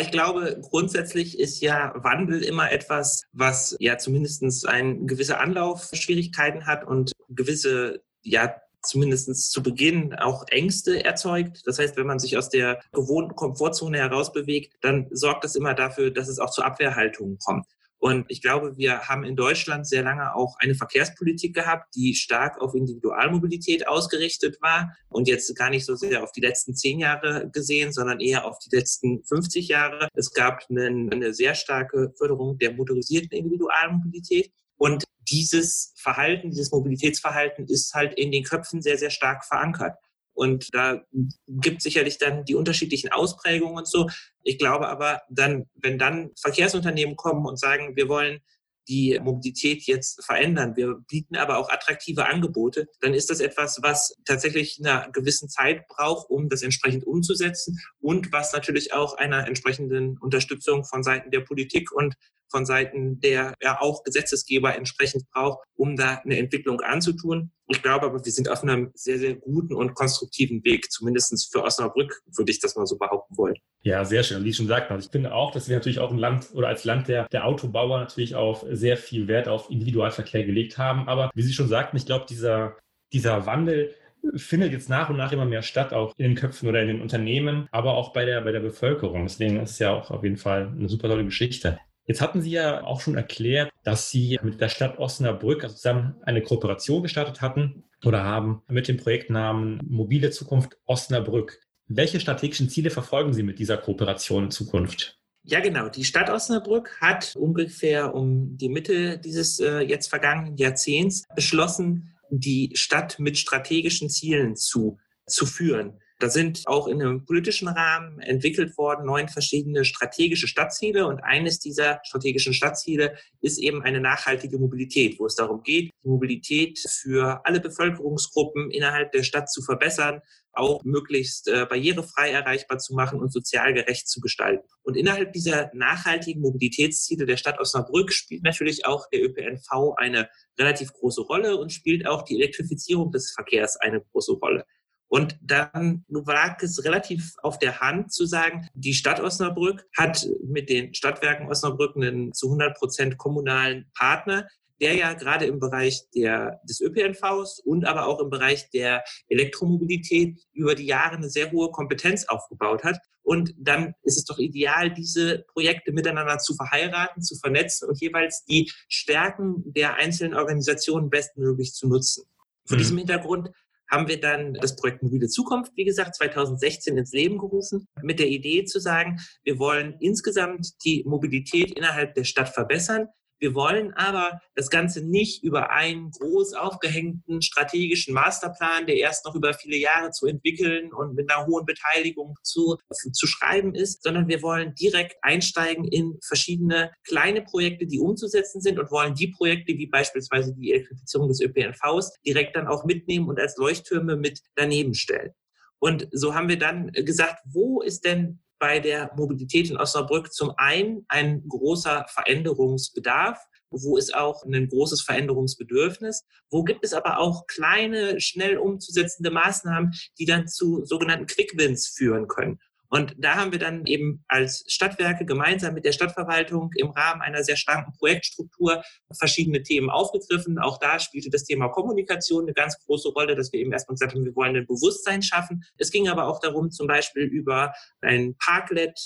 Ich 0.00 0.10
glaube, 0.10 0.60
grundsätzlich 0.68 1.38
ist 1.38 1.60
ja 1.60 1.92
Wandel 1.96 2.42
immer 2.42 2.72
etwas, 2.72 3.22
was 3.30 3.76
ja 3.78 3.96
zumindest 3.96 4.66
ein 4.66 5.06
gewisse 5.06 5.38
Anlaufschwierigkeiten 5.38 6.66
hat 6.66 6.84
und 6.84 7.12
gewisse 7.28 8.02
ja 8.22 8.56
zumindest 8.84 9.50
zu 9.50 9.62
Beginn 9.62 10.14
auch 10.14 10.46
Ängste 10.48 11.04
erzeugt. 11.04 11.62
Das 11.64 11.78
heißt, 11.78 11.96
wenn 11.96 12.06
man 12.06 12.18
sich 12.18 12.36
aus 12.36 12.48
der 12.48 12.80
gewohnten 12.92 13.34
Komfortzone 13.34 13.98
herausbewegt, 13.98 14.74
dann 14.80 15.08
sorgt 15.10 15.44
das 15.44 15.54
immer 15.54 15.74
dafür, 15.74 16.10
dass 16.10 16.28
es 16.28 16.38
auch 16.38 16.50
zu 16.50 16.62
Abwehrhaltungen 16.62 17.38
kommt. 17.38 17.66
Und 18.04 18.26
ich 18.28 18.42
glaube, 18.42 18.76
wir 18.76 19.08
haben 19.08 19.24
in 19.24 19.34
Deutschland 19.34 19.86
sehr 19.88 20.02
lange 20.02 20.34
auch 20.36 20.56
eine 20.58 20.74
Verkehrspolitik 20.74 21.54
gehabt, 21.54 21.94
die 21.94 22.14
stark 22.14 22.60
auf 22.60 22.74
Individualmobilität 22.74 23.88
ausgerichtet 23.88 24.60
war 24.60 24.94
und 25.08 25.26
jetzt 25.26 25.56
gar 25.56 25.70
nicht 25.70 25.86
so 25.86 25.94
sehr 25.94 26.22
auf 26.22 26.30
die 26.30 26.42
letzten 26.42 26.74
zehn 26.74 26.98
Jahre 26.98 27.48
gesehen, 27.50 27.94
sondern 27.94 28.20
eher 28.20 28.44
auf 28.44 28.58
die 28.58 28.76
letzten 28.76 29.24
50 29.24 29.68
Jahre. 29.68 30.08
Es 30.12 30.34
gab 30.34 30.66
eine, 30.68 31.08
eine 31.10 31.32
sehr 31.32 31.54
starke 31.54 32.12
Förderung 32.18 32.58
der 32.58 32.74
motorisierten 32.74 33.38
Individualmobilität. 33.38 34.52
Und 34.76 35.04
dieses 35.28 35.92
Verhalten, 35.96 36.50
dieses 36.50 36.70
Mobilitätsverhalten 36.70 37.66
ist 37.66 37.94
halt 37.94 38.14
in 38.14 38.30
den 38.30 38.44
Köpfen 38.44 38.82
sehr, 38.82 38.98
sehr 38.98 39.10
stark 39.10 39.44
verankert. 39.44 39.96
Und 40.34 40.74
da 40.74 41.00
gibt 41.48 41.80
sicherlich 41.80 42.18
dann 42.18 42.44
die 42.44 42.56
unterschiedlichen 42.56 43.12
Ausprägungen 43.12 43.78
und 43.78 43.88
so. 43.88 44.10
Ich 44.42 44.58
glaube 44.58 44.88
aber 44.88 45.22
dann, 45.30 45.66
wenn 45.74 45.98
dann 45.98 46.32
Verkehrsunternehmen 46.40 47.16
kommen 47.16 47.46
und 47.46 47.58
sagen, 47.58 47.94
wir 47.96 48.08
wollen 48.08 48.40
die 48.88 49.18
Mobilität 49.22 49.84
jetzt 49.84 50.22
verändern. 50.24 50.76
Wir 50.76 50.96
bieten 51.08 51.36
aber 51.36 51.58
auch 51.58 51.70
attraktive 51.70 52.26
Angebote. 52.26 52.86
Dann 53.00 53.14
ist 53.14 53.30
das 53.30 53.40
etwas, 53.40 53.80
was 53.82 54.14
tatsächlich 54.24 54.78
einer 54.78 55.10
gewissen 55.10 55.48
Zeit 55.48 55.86
braucht, 55.88 56.28
um 56.28 56.48
das 56.48 56.62
entsprechend 56.62 57.06
umzusetzen 57.06 57.80
und 58.00 58.32
was 58.32 58.52
natürlich 58.52 58.92
auch 58.92 59.16
einer 59.16 59.46
entsprechenden 59.46 60.18
Unterstützung 60.18 60.84
von 60.84 61.02
Seiten 61.02 61.30
der 61.30 61.40
Politik 61.40 61.92
und 61.92 62.14
von 62.54 62.66
Seiten 62.66 63.18
der 63.18 63.54
ja 63.60 63.80
auch 63.80 64.04
Gesetzesgeber 64.04 64.76
entsprechend 64.76 65.28
braucht, 65.32 65.66
um 65.74 65.96
da 65.96 66.20
eine 66.24 66.38
Entwicklung 66.38 66.80
anzutun. 66.82 67.50
Ich 67.66 67.82
glaube 67.82 68.06
aber, 68.06 68.24
wir 68.24 68.30
sind 68.30 68.48
auf 68.48 68.62
einem 68.62 68.92
sehr, 68.94 69.18
sehr 69.18 69.34
guten 69.34 69.74
und 69.74 69.94
konstruktiven 69.94 70.62
Weg. 70.64 70.92
Zumindest 70.92 71.52
für 71.52 71.64
Osnabrück 71.64 72.22
würde 72.36 72.52
ich 72.52 72.60
das 72.60 72.76
mal 72.76 72.86
so 72.86 72.96
behaupten 72.96 73.36
wollen. 73.36 73.56
Ja, 73.82 74.04
sehr 74.04 74.22
schön. 74.22 74.44
Wie 74.44 74.50
ich 74.50 74.56
schon 74.56 74.68
sagte, 74.68 74.96
ich 74.96 75.08
finde 75.10 75.34
auch, 75.34 75.50
dass 75.50 75.68
wir 75.68 75.74
natürlich 75.74 75.98
auch 75.98 76.12
ein 76.12 76.18
Land 76.18 76.50
oder 76.52 76.68
als 76.68 76.84
Land 76.84 77.08
der, 77.08 77.28
der 77.30 77.44
Autobauer 77.44 77.98
natürlich 77.98 78.36
auch 78.36 78.64
sehr 78.70 78.96
viel 78.96 79.26
Wert 79.26 79.48
auf 79.48 79.68
Individualverkehr 79.68 80.44
gelegt 80.44 80.78
haben. 80.78 81.08
Aber 81.08 81.32
wie 81.34 81.42
Sie 81.42 81.52
schon 81.52 81.68
sagten, 81.68 81.96
ich 81.96 82.06
glaube, 82.06 82.26
dieser, 82.28 82.76
dieser 83.12 83.46
Wandel 83.46 83.94
findet 84.36 84.72
jetzt 84.72 84.88
nach 84.88 85.10
und 85.10 85.16
nach 85.16 85.32
immer 85.32 85.44
mehr 85.44 85.62
statt, 85.62 85.92
auch 85.92 86.12
in 86.16 86.24
den 86.24 86.34
Köpfen 86.36 86.68
oder 86.68 86.80
in 86.82 86.88
den 86.88 87.02
Unternehmen, 87.02 87.66
aber 87.72 87.94
auch 87.94 88.12
bei 88.12 88.24
der, 88.24 88.40
bei 88.42 88.52
der 88.52 88.60
Bevölkerung. 88.60 89.24
Deswegen 89.24 89.60
ist 89.60 89.72
es 89.72 89.78
ja 89.80 89.92
auch 89.92 90.10
auf 90.10 90.22
jeden 90.22 90.36
Fall 90.36 90.68
eine 90.68 90.88
super 90.88 91.08
tolle 91.08 91.24
Geschichte. 91.24 91.78
Jetzt 92.06 92.20
hatten 92.20 92.42
Sie 92.42 92.50
ja 92.50 92.84
auch 92.84 93.00
schon 93.00 93.16
erklärt, 93.16 93.70
dass 93.82 94.10
Sie 94.10 94.38
mit 94.42 94.60
der 94.60 94.68
Stadt 94.68 94.98
Osnabrück 94.98 95.64
also 95.64 95.74
zusammen 95.74 96.16
eine 96.22 96.42
Kooperation 96.42 97.02
gestartet 97.02 97.40
hatten 97.40 97.84
oder 98.04 98.24
haben 98.24 98.62
mit 98.68 98.88
dem 98.88 98.98
Projektnamen 98.98 99.80
Mobile 99.88 100.30
Zukunft 100.30 100.76
Osnabrück. 100.84 101.60
Welche 101.86 102.20
strategischen 102.20 102.68
Ziele 102.68 102.90
verfolgen 102.90 103.32
Sie 103.32 103.42
mit 103.42 103.58
dieser 103.58 103.78
Kooperation 103.78 104.44
in 104.44 104.50
Zukunft? 104.50 105.18
Ja, 105.44 105.60
genau. 105.60 105.88
Die 105.88 106.04
Stadt 106.04 106.30
Osnabrück 106.30 106.98
hat 107.00 107.36
ungefähr 107.36 108.14
um 108.14 108.56
die 108.56 108.70
Mitte 108.70 109.18
dieses 109.18 109.60
äh, 109.60 109.80
jetzt 109.80 110.08
vergangenen 110.08 110.56
Jahrzehnts 110.56 111.24
beschlossen, 111.34 112.14
die 112.30 112.70
Stadt 112.74 113.18
mit 113.18 113.38
strategischen 113.38 114.08
Zielen 114.08 114.56
zu, 114.56 114.98
zu 115.26 115.44
führen. 115.44 116.00
Da 116.20 116.30
sind 116.30 116.62
auch 116.66 116.86
in 116.86 117.02
einem 117.02 117.24
politischen 117.24 117.66
Rahmen 117.66 118.20
entwickelt 118.20 118.78
worden 118.78 119.06
neun 119.06 119.28
verschiedene 119.28 119.84
strategische 119.84 120.46
Stadtziele 120.46 121.06
und 121.06 121.18
eines 121.20 121.58
dieser 121.58 122.00
strategischen 122.04 122.54
Stadtziele 122.54 123.16
ist 123.40 123.58
eben 123.58 123.82
eine 123.82 124.00
nachhaltige 124.00 124.58
Mobilität, 124.58 125.18
wo 125.18 125.26
es 125.26 125.34
darum 125.34 125.62
geht, 125.62 125.90
die 126.04 126.08
Mobilität 126.08 126.78
für 126.88 127.40
alle 127.44 127.60
Bevölkerungsgruppen 127.60 128.70
innerhalb 128.70 129.10
der 129.10 129.24
Stadt 129.24 129.50
zu 129.50 129.60
verbessern, 129.60 130.20
auch 130.52 130.84
möglichst 130.84 131.48
äh, 131.48 131.66
barrierefrei 131.68 132.30
erreichbar 132.30 132.78
zu 132.78 132.94
machen 132.94 133.18
und 133.18 133.32
sozial 133.32 133.74
gerecht 133.74 134.08
zu 134.08 134.20
gestalten. 134.20 134.68
Und 134.82 134.96
innerhalb 134.96 135.32
dieser 135.32 135.70
nachhaltigen 135.74 136.40
Mobilitätsziele 136.42 137.26
der 137.26 137.36
Stadt 137.36 137.58
Osnabrück 137.58 138.12
spielt 138.12 138.44
natürlich 138.44 138.86
auch 138.86 139.08
der 139.10 139.24
ÖPNV 139.24 139.94
eine 139.96 140.28
relativ 140.58 140.92
große 140.92 141.22
Rolle 141.22 141.56
und 141.56 141.72
spielt 141.72 142.06
auch 142.06 142.22
die 142.22 142.36
Elektrifizierung 142.36 143.10
des 143.10 143.32
Verkehrs 143.32 143.76
eine 143.76 144.00
große 144.00 144.32
Rolle. 144.34 144.64
Und 145.08 145.38
dann 145.42 146.04
lag 146.08 146.60
es 146.62 146.84
relativ 146.84 147.34
auf 147.42 147.58
der 147.58 147.80
Hand 147.80 148.12
zu 148.12 148.26
sagen, 148.26 148.68
die 148.74 148.94
Stadt 148.94 149.20
Osnabrück 149.20 149.86
hat 149.96 150.26
mit 150.44 150.68
den 150.68 150.94
Stadtwerken 150.94 151.48
Osnabrück 151.48 151.94
einen 151.96 152.32
zu 152.32 152.46
100 152.46 152.76
Prozent 152.76 153.18
kommunalen 153.18 153.90
Partner, 153.94 154.48
der 154.80 154.94
ja 154.94 155.12
gerade 155.12 155.46
im 155.46 155.60
Bereich 155.60 156.02
der, 156.14 156.60
des 156.68 156.80
ÖPNVs 156.80 157.60
und 157.60 157.86
aber 157.86 158.06
auch 158.06 158.20
im 158.20 158.30
Bereich 158.30 158.70
der 158.70 159.04
Elektromobilität 159.28 160.38
über 160.52 160.74
die 160.74 160.86
Jahre 160.86 161.16
eine 161.16 161.30
sehr 161.30 161.52
hohe 161.52 161.70
Kompetenz 161.70 162.26
aufgebaut 162.26 162.82
hat. 162.82 162.98
Und 163.22 163.54
dann 163.56 163.94
ist 164.02 164.18
es 164.18 164.24
doch 164.24 164.38
ideal, 164.38 164.92
diese 164.92 165.44
Projekte 165.52 165.92
miteinander 165.92 166.38
zu 166.38 166.54
verheiraten, 166.54 167.22
zu 167.22 167.36
vernetzen 167.36 167.88
und 167.88 168.00
jeweils 168.00 168.44
die 168.44 168.70
Stärken 168.88 169.62
der 169.72 169.94
einzelnen 169.94 170.34
Organisationen 170.34 171.08
bestmöglich 171.08 171.72
zu 171.72 171.88
nutzen. 171.88 172.24
Vor 172.66 172.76
mhm. 172.76 172.80
diesem 172.80 172.98
Hintergrund 172.98 173.50
haben 173.90 174.08
wir 174.08 174.20
dann 174.20 174.54
das 174.54 174.76
Projekt 174.76 175.02
Mobile 175.02 175.28
Zukunft, 175.28 175.72
wie 175.76 175.84
gesagt, 175.84 176.16
2016 176.16 176.96
ins 176.96 177.12
Leben 177.12 177.38
gerufen, 177.38 177.86
mit 178.02 178.18
der 178.18 178.28
Idee 178.28 178.64
zu 178.64 178.80
sagen, 178.80 179.20
wir 179.44 179.58
wollen 179.58 179.96
insgesamt 180.00 180.72
die 180.84 181.04
Mobilität 181.06 181.76
innerhalb 181.76 182.14
der 182.14 182.24
Stadt 182.24 182.48
verbessern. 182.48 183.08
Wir 183.38 183.54
wollen 183.54 183.92
aber 183.94 184.40
das 184.54 184.70
Ganze 184.70 185.04
nicht 185.04 185.42
über 185.42 185.70
einen 185.70 186.10
groß 186.10 186.54
aufgehängten 186.54 187.42
strategischen 187.42 188.14
Masterplan, 188.14 188.86
der 188.86 188.96
erst 188.96 189.24
noch 189.26 189.34
über 189.34 189.54
viele 189.54 189.76
Jahre 189.76 190.10
zu 190.10 190.26
entwickeln 190.26 190.92
und 190.92 191.14
mit 191.14 191.30
einer 191.30 191.46
hohen 191.46 191.66
Beteiligung 191.66 192.36
zu, 192.42 192.78
zu 193.12 193.26
schreiben 193.26 193.74
ist, 193.74 194.02
sondern 194.02 194.28
wir 194.28 194.42
wollen 194.42 194.74
direkt 194.74 195.16
einsteigen 195.22 195.84
in 195.84 196.18
verschiedene 196.22 196.92
kleine 197.06 197.42
Projekte, 197.42 197.86
die 197.86 198.00
umzusetzen 198.00 198.60
sind 198.60 198.78
und 198.78 198.90
wollen 198.90 199.14
die 199.14 199.28
Projekte 199.28 199.72
wie 199.76 199.86
beispielsweise 199.86 200.54
die 200.54 200.72
Elektrifizierung 200.72 201.28
des 201.28 201.40
ÖPNVs 201.40 202.12
direkt 202.24 202.56
dann 202.56 202.68
auch 202.68 202.84
mitnehmen 202.84 203.28
und 203.28 203.40
als 203.40 203.56
Leuchttürme 203.56 204.16
mit 204.16 204.40
daneben 204.54 204.94
stellen. 204.94 205.32
Und 205.80 206.08
so 206.12 206.34
haben 206.34 206.48
wir 206.48 206.58
dann 206.58 206.92
gesagt, 206.92 207.40
wo 207.44 207.82
ist 207.82 208.04
denn 208.04 208.40
bei 208.64 208.80
der 208.80 209.10
Mobilität 209.14 209.68
in 209.68 209.76
Osnabrück 209.76 210.32
zum 210.32 210.54
einen 210.56 211.04
ein 211.08 211.46
großer 211.46 212.06
Veränderungsbedarf, 212.08 213.38
wo 213.68 213.98
ist 213.98 214.14
auch 214.14 214.42
ein 214.46 214.68
großes 214.70 215.02
Veränderungsbedürfnis, 215.02 216.24
wo 216.48 216.64
gibt 216.64 216.82
es 216.82 216.94
aber 216.94 217.18
auch 217.18 217.46
kleine, 217.46 218.22
schnell 218.22 218.56
umzusetzende 218.56 219.30
Maßnahmen, 219.30 219.92
die 220.18 220.24
dann 220.24 220.48
zu 220.48 220.82
sogenannten 220.86 221.26
Quick 221.26 221.58
Wins 221.58 221.88
führen 221.88 222.26
können. 222.26 222.58
Und 222.94 223.12
da 223.18 223.34
haben 223.34 223.50
wir 223.50 223.58
dann 223.58 223.84
eben 223.86 224.24
als 224.28 224.62
Stadtwerke 224.68 225.24
gemeinsam 225.24 225.74
mit 225.74 225.84
der 225.84 225.90
Stadtverwaltung 225.90 226.70
im 226.76 226.90
Rahmen 226.90 227.22
einer 227.22 227.42
sehr 227.42 227.56
starken 227.56 227.92
Projektstruktur 227.98 228.84
verschiedene 229.18 229.64
Themen 229.64 229.90
aufgegriffen. 229.90 230.60
Auch 230.60 230.78
da 230.78 231.00
spielte 231.00 231.28
das 231.28 231.42
Thema 231.42 231.66
Kommunikation 231.70 232.44
eine 232.44 232.52
ganz 232.52 232.78
große 232.86 233.08
Rolle, 233.08 233.34
dass 233.34 233.52
wir 233.52 233.58
eben 233.58 233.72
erstmal 233.72 233.94
gesagt 233.94 234.14
haben, 234.14 234.24
wir 234.24 234.36
wollen 234.36 234.54
ein 234.54 234.68
Bewusstsein 234.68 235.22
schaffen. 235.22 235.64
Es 235.76 235.90
ging 235.90 236.06
aber 236.06 236.28
auch 236.28 236.38
darum, 236.38 236.70
zum 236.70 236.86
Beispiel 236.86 237.24
über 237.24 237.72
ein 238.00 238.36
Parklet, 238.38 238.96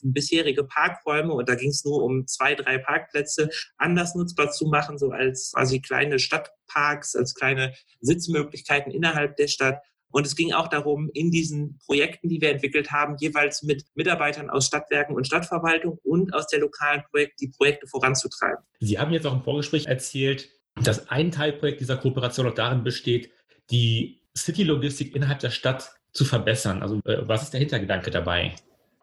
bisherige 0.00 0.64
Parkräume, 0.64 1.34
und 1.34 1.46
da 1.46 1.54
ging 1.54 1.68
es 1.68 1.84
nur 1.84 2.02
um 2.02 2.26
zwei, 2.26 2.54
drei 2.54 2.78
Parkplätze, 2.78 3.50
anders 3.76 4.14
nutzbar 4.14 4.52
zu 4.52 4.68
machen, 4.68 4.96
so 4.96 5.10
als 5.10 5.52
quasi 5.54 5.82
kleine 5.82 6.18
Stadtparks, 6.18 7.14
als 7.14 7.34
kleine 7.34 7.74
Sitzmöglichkeiten 8.00 8.90
innerhalb 8.90 9.36
der 9.36 9.48
Stadt 9.48 9.82
Und 10.14 10.28
es 10.28 10.36
ging 10.36 10.52
auch 10.52 10.68
darum, 10.68 11.10
in 11.12 11.32
diesen 11.32 11.76
Projekten, 11.86 12.28
die 12.28 12.40
wir 12.40 12.50
entwickelt 12.50 12.92
haben, 12.92 13.16
jeweils 13.18 13.64
mit 13.64 13.84
Mitarbeitern 13.96 14.48
aus 14.48 14.66
Stadtwerken 14.66 15.16
und 15.16 15.26
Stadtverwaltung 15.26 15.98
und 16.04 16.32
aus 16.34 16.46
der 16.46 16.60
lokalen 16.60 17.02
Projekt 17.10 17.40
die 17.40 17.48
Projekte 17.48 17.88
voranzutreiben. 17.88 18.64
Sie 18.78 18.96
haben 18.96 19.12
jetzt 19.12 19.26
auch 19.26 19.32
im 19.34 19.42
Vorgespräch 19.42 19.86
erzählt, 19.86 20.50
dass 20.80 21.08
ein 21.10 21.32
Teilprojekt 21.32 21.80
dieser 21.80 21.96
Kooperation 21.96 22.46
auch 22.46 22.54
darin 22.54 22.84
besteht, 22.84 23.32
die 23.72 24.22
City-Logistik 24.38 25.16
innerhalb 25.16 25.40
der 25.40 25.50
Stadt 25.50 25.96
zu 26.12 26.24
verbessern. 26.24 26.82
Also 26.82 27.00
äh, 27.06 27.26
was 27.26 27.42
ist 27.42 27.52
der 27.52 27.58
Hintergedanke 27.58 28.12
dabei? 28.12 28.54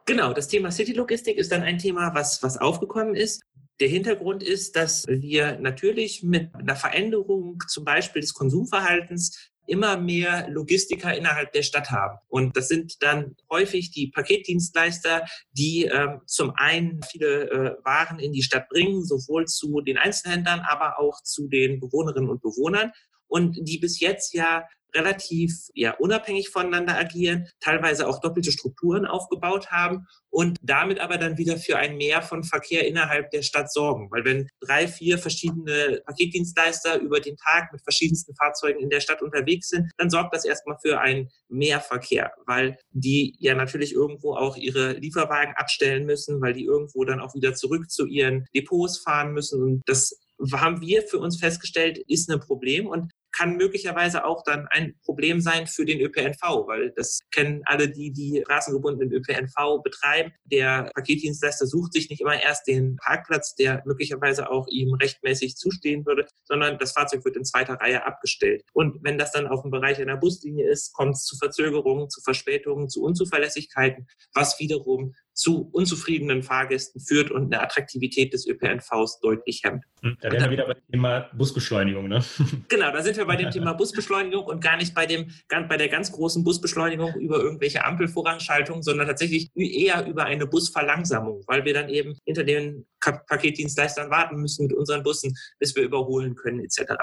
Genau, 0.05 0.31
das 0.31 0.47
Thema 0.47 0.71
City-Logistik 0.71 1.35
ist 1.35 1.51
dann 1.51 1.63
ein 1.63 1.77
Thema, 1.77 2.15
was, 2.15 2.41
was 2.41 2.57
aufgekommen 2.57 3.15
ist. 3.15 3.41
Der 3.81 3.89
Hintergrund 3.89 4.43
ist, 4.43 4.77
dass 4.77 5.05
wir 5.09 5.59
natürlich 5.59 6.23
mit 6.23 6.55
einer 6.55 6.77
Veränderung 6.77 7.61
zum 7.67 7.83
Beispiel 7.83 8.21
des 8.21 8.33
Konsumverhaltens 8.33 9.50
immer 9.71 9.97
mehr 9.97 10.49
Logistiker 10.49 11.15
innerhalb 11.15 11.53
der 11.53 11.63
Stadt 11.63 11.91
haben. 11.91 12.17
Und 12.27 12.57
das 12.57 12.67
sind 12.67 13.01
dann 13.01 13.37
häufig 13.49 13.91
die 13.91 14.07
Paketdienstleister, 14.07 15.25
die 15.53 15.85
ähm, 15.85 16.19
zum 16.25 16.51
einen 16.55 17.01
viele 17.03 17.49
äh, 17.49 17.85
Waren 17.85 18.19
in 18.19 18.33
die 18.33 18.43
Stadt 18.43 18.67
bringen, 18.67 19.05
sowohl 19.05 19.45
zu 19.45 19.79
den 19.79 19.97
Einzelhändlern, 19.97 20.59
aber 20.67 20.99
auch 20.99 21.23
zu 21.23 21.47
den 21.47 21.79
Bewohnerinnen 21.79 22.29
und 22.29 22.41
Bewohnern 22.41 22.91
und 23.31 23.57
die 23.61 23.77
bis 23.77 23.99
jetzt 24.01 24.33
ja 24.33 24.67
relativ 24.93 25.69
ja, 25.73 25.93
unabhängig 25.93 26.49
voneinander 26.49 26.97
agieren, 26.97 27.47
teilweise 27.61 28.07
auch 28.07 28.19
doppelte 28.19 28.51
Strukturen 28.51 29.05
aufgebaut 29.05 29.71
haben 29.71 30.05
und 30.29 30.57
damit 30.61 30.99
aber 30.99 31.17
dann 31.17 31.37
wieder 31.37 31.57
für 31.57 31.77
ein 31.77 31.95
Mehr 31.95 32.21
von 32.21 32.43
Verkehr 32.43 32.85
innerhalb 32.85 33.31
der 33.31 33.41
Stadt 33.41 33.71
sorgen. 33.71 34.09
Weil 34.11 34.25
wenn 34.25 34.49
drei, 34.59 34.87
vier 34.87 35.17
verschiedene 35.17 36.01
Paketdienstleister 36.05 36.99
über 36.99 37.21
den 37.21 37.37
Tag 37.37 37.71
mit 37.71 37.81
verschiedensten 37.81 38.35
Fahrzeugen 38.35 38.81
in 38.81 38.89
der 38.89 38.99
Stadt 38.99 39.21
unterwegs 39.21 39.69
sind, 39.69 39.91
dann 39.97 40.09
sorgt 40.09 40.35
das 40.35 40.45
erstmal 40.45 40.77
für 40.81 40.99
ein 40.99 41.29
Mehrverkehr, 41.47 42.33
weil 42.45 42.77
die 42.91 43.35
ja 43.39 43.55
natürlich 43.55 43.93
irgendwo 43.93 44.35
auch 44.35 44.57
ihre 44.57 44.93
Lieferwagen 44.93 45.53
abstellen 45.55 46.05
müssen, 46.05 46.41
weil 46.41 46.53
die 46.53 46.65
irgendwo 46.65 47.05
dann 47.05 47.21
auch 47.21 47.33
wieder 47.33 47.53
zurück 47.53 47.89
zu 47.89 48.05
ihren 48.05 48.45
Depots 48.53 48.99
fahren 48.99 49.31
müssen 49.31 49.63
und 49.63 49.81
das 49.85 50.17
haben 50.53 50.81
wir 50.81 51.03
für 51.03 51.19
uns 51.19 51.39
festgestellt, 51.39 51.99
ist 52.07 52.29
ein 52.29 52.39
Problem. 52.39 52.87
Und 52.87 53.11
kann 53.31 53.57
möglicherweise 53.57 54.25
auch 54.25 54.43
dann 54.43 54.67
ein 54.69 54.95
Problem 55.03 55.41
sein 55.41 55.67
für 55.67 55.85
den 55.85 55.99
ÖPNV, 55.99 56.41
weil 56.67 56.91
das 56.95 57.19
kennen 57.31 57.61
alle 57.65 57.89
die, 57.89 58.11
die 58.11 58.41
straßengebundenen 58.45 59.13
ÖPNV 59.13 59.81
betreiben. 59.83 60.33
Der 60.45 60.91
Paketdienstleister 60.93 61.65
sucht 61.65 61.93
sich 61.93 62.09
nicht 62.09 62.21
immer 62.21 62.41
erst 62.41 62.67
den 62.67 62.97
Parkplatz, 62.97 63.55
der 63.55 63.83
möglicherweise 63.85 64.49
auch 64.49 64.67
ihm 64.67 64.93
rechtmäßig 64.93 65.55
zustehen 65.55 66.05
würde, 66.05 66.25
sondern 66.45 66.77
das 66.77 66.91
Fahrzeug 66.91 67.23
wird 67.25 67.37
in 67.37 67.45
zweiter 67.45 67.75
Reihe 67.75 68.05
abgestellt. 68.05 68.63
Und 68.73 69.03
wenn 69.03 69.17
das 69.17 69.31
dann 69.31 69.47
auf 69.47 69.61
dem 69.61 69.71
Bereich 69.71 69.99
einer 69.99 70.17
Buslinie 70.17 70.69
ist, 70.69 70.93
kommt 70.93 71.15
es 71.15 71.25
zu 71.25 71.37
Verzögerungen, 71.37 72.09
zu 72.09 72.21
Verspätungen, 72.21 72.89
zu 72.89 73.03
Unzuverlässigkeiten, 73.03 74.07
was 74.33 74.59
wiederum 74.59 75.13
zu 75.41 75.67
unzufriedenen 75.71 76.43
Fahrgästen 76.43 77.01
führt 77.01 77.31
und 77.31 77.51
eine 77.51 77.63
Attraktivität 77.63 78.31
des 78.31 78.45
ÖPNVs 78.45 79.19
deutlich 79.21 79.61
hemmt. 79.63 79.83
Hm, 80.03 80.15
da 80.21 80.31
wären 80.31 80.43
wir 80.43 80.51
wieder 80.51 80.67
beim 80.67 80.77
Thema 80.91 81.29
Busbeschleunigung, 81.33 82.07
ne? 82.07 82.23
Genau, 82.69 82.91
da 82.91 83.01
sind 83.01 83.17
wir 83.17 83.25
bei 83.25 83.37
dem 83.37 83.49
Thema 83.49 83.73
Busbeschleunigung 83.73 84.45
und 84.45 84.63
gar 84.63 84.77
nicht 84.77 84.93
bei 84.93 85.07
dem, 85.07 85.31
bei 85.49 85.77
der 85.77 85.87
ganz 85.87 86.11
großen 86.11 86.43
Busbeschleunigung 86.43 87.15
über 87.15 87.39
irgendwelche 87.39 87.83
Ampelvorrangschaltungen, 87.83 88.83
sondern 88.83 89.07
tatsächlich 89.07 89.49
eher 89.55 90.05
über 90.05 90.25
eine 90.25 90.45
Busverlangsamung, 90.45 91.43
weil 91.47 91.65
wir 91.65 91.73
dann 91.73 91.89
eben 91.89 92.15
hinter 92.23 92.43
den 92.43 92.85
Paketdienstleistern 92.99 94.11
warten 94.11 94.35
müssen 94.35 94.67
mit 94.67 94.77
unseren 94.77 95.01
Bussen, 95.01 95.35
bis 95.57 95.75
wir 95.75 95.81
überholen 95.81 96.35
können, 96.35 96.59
etc. 96.59 96.93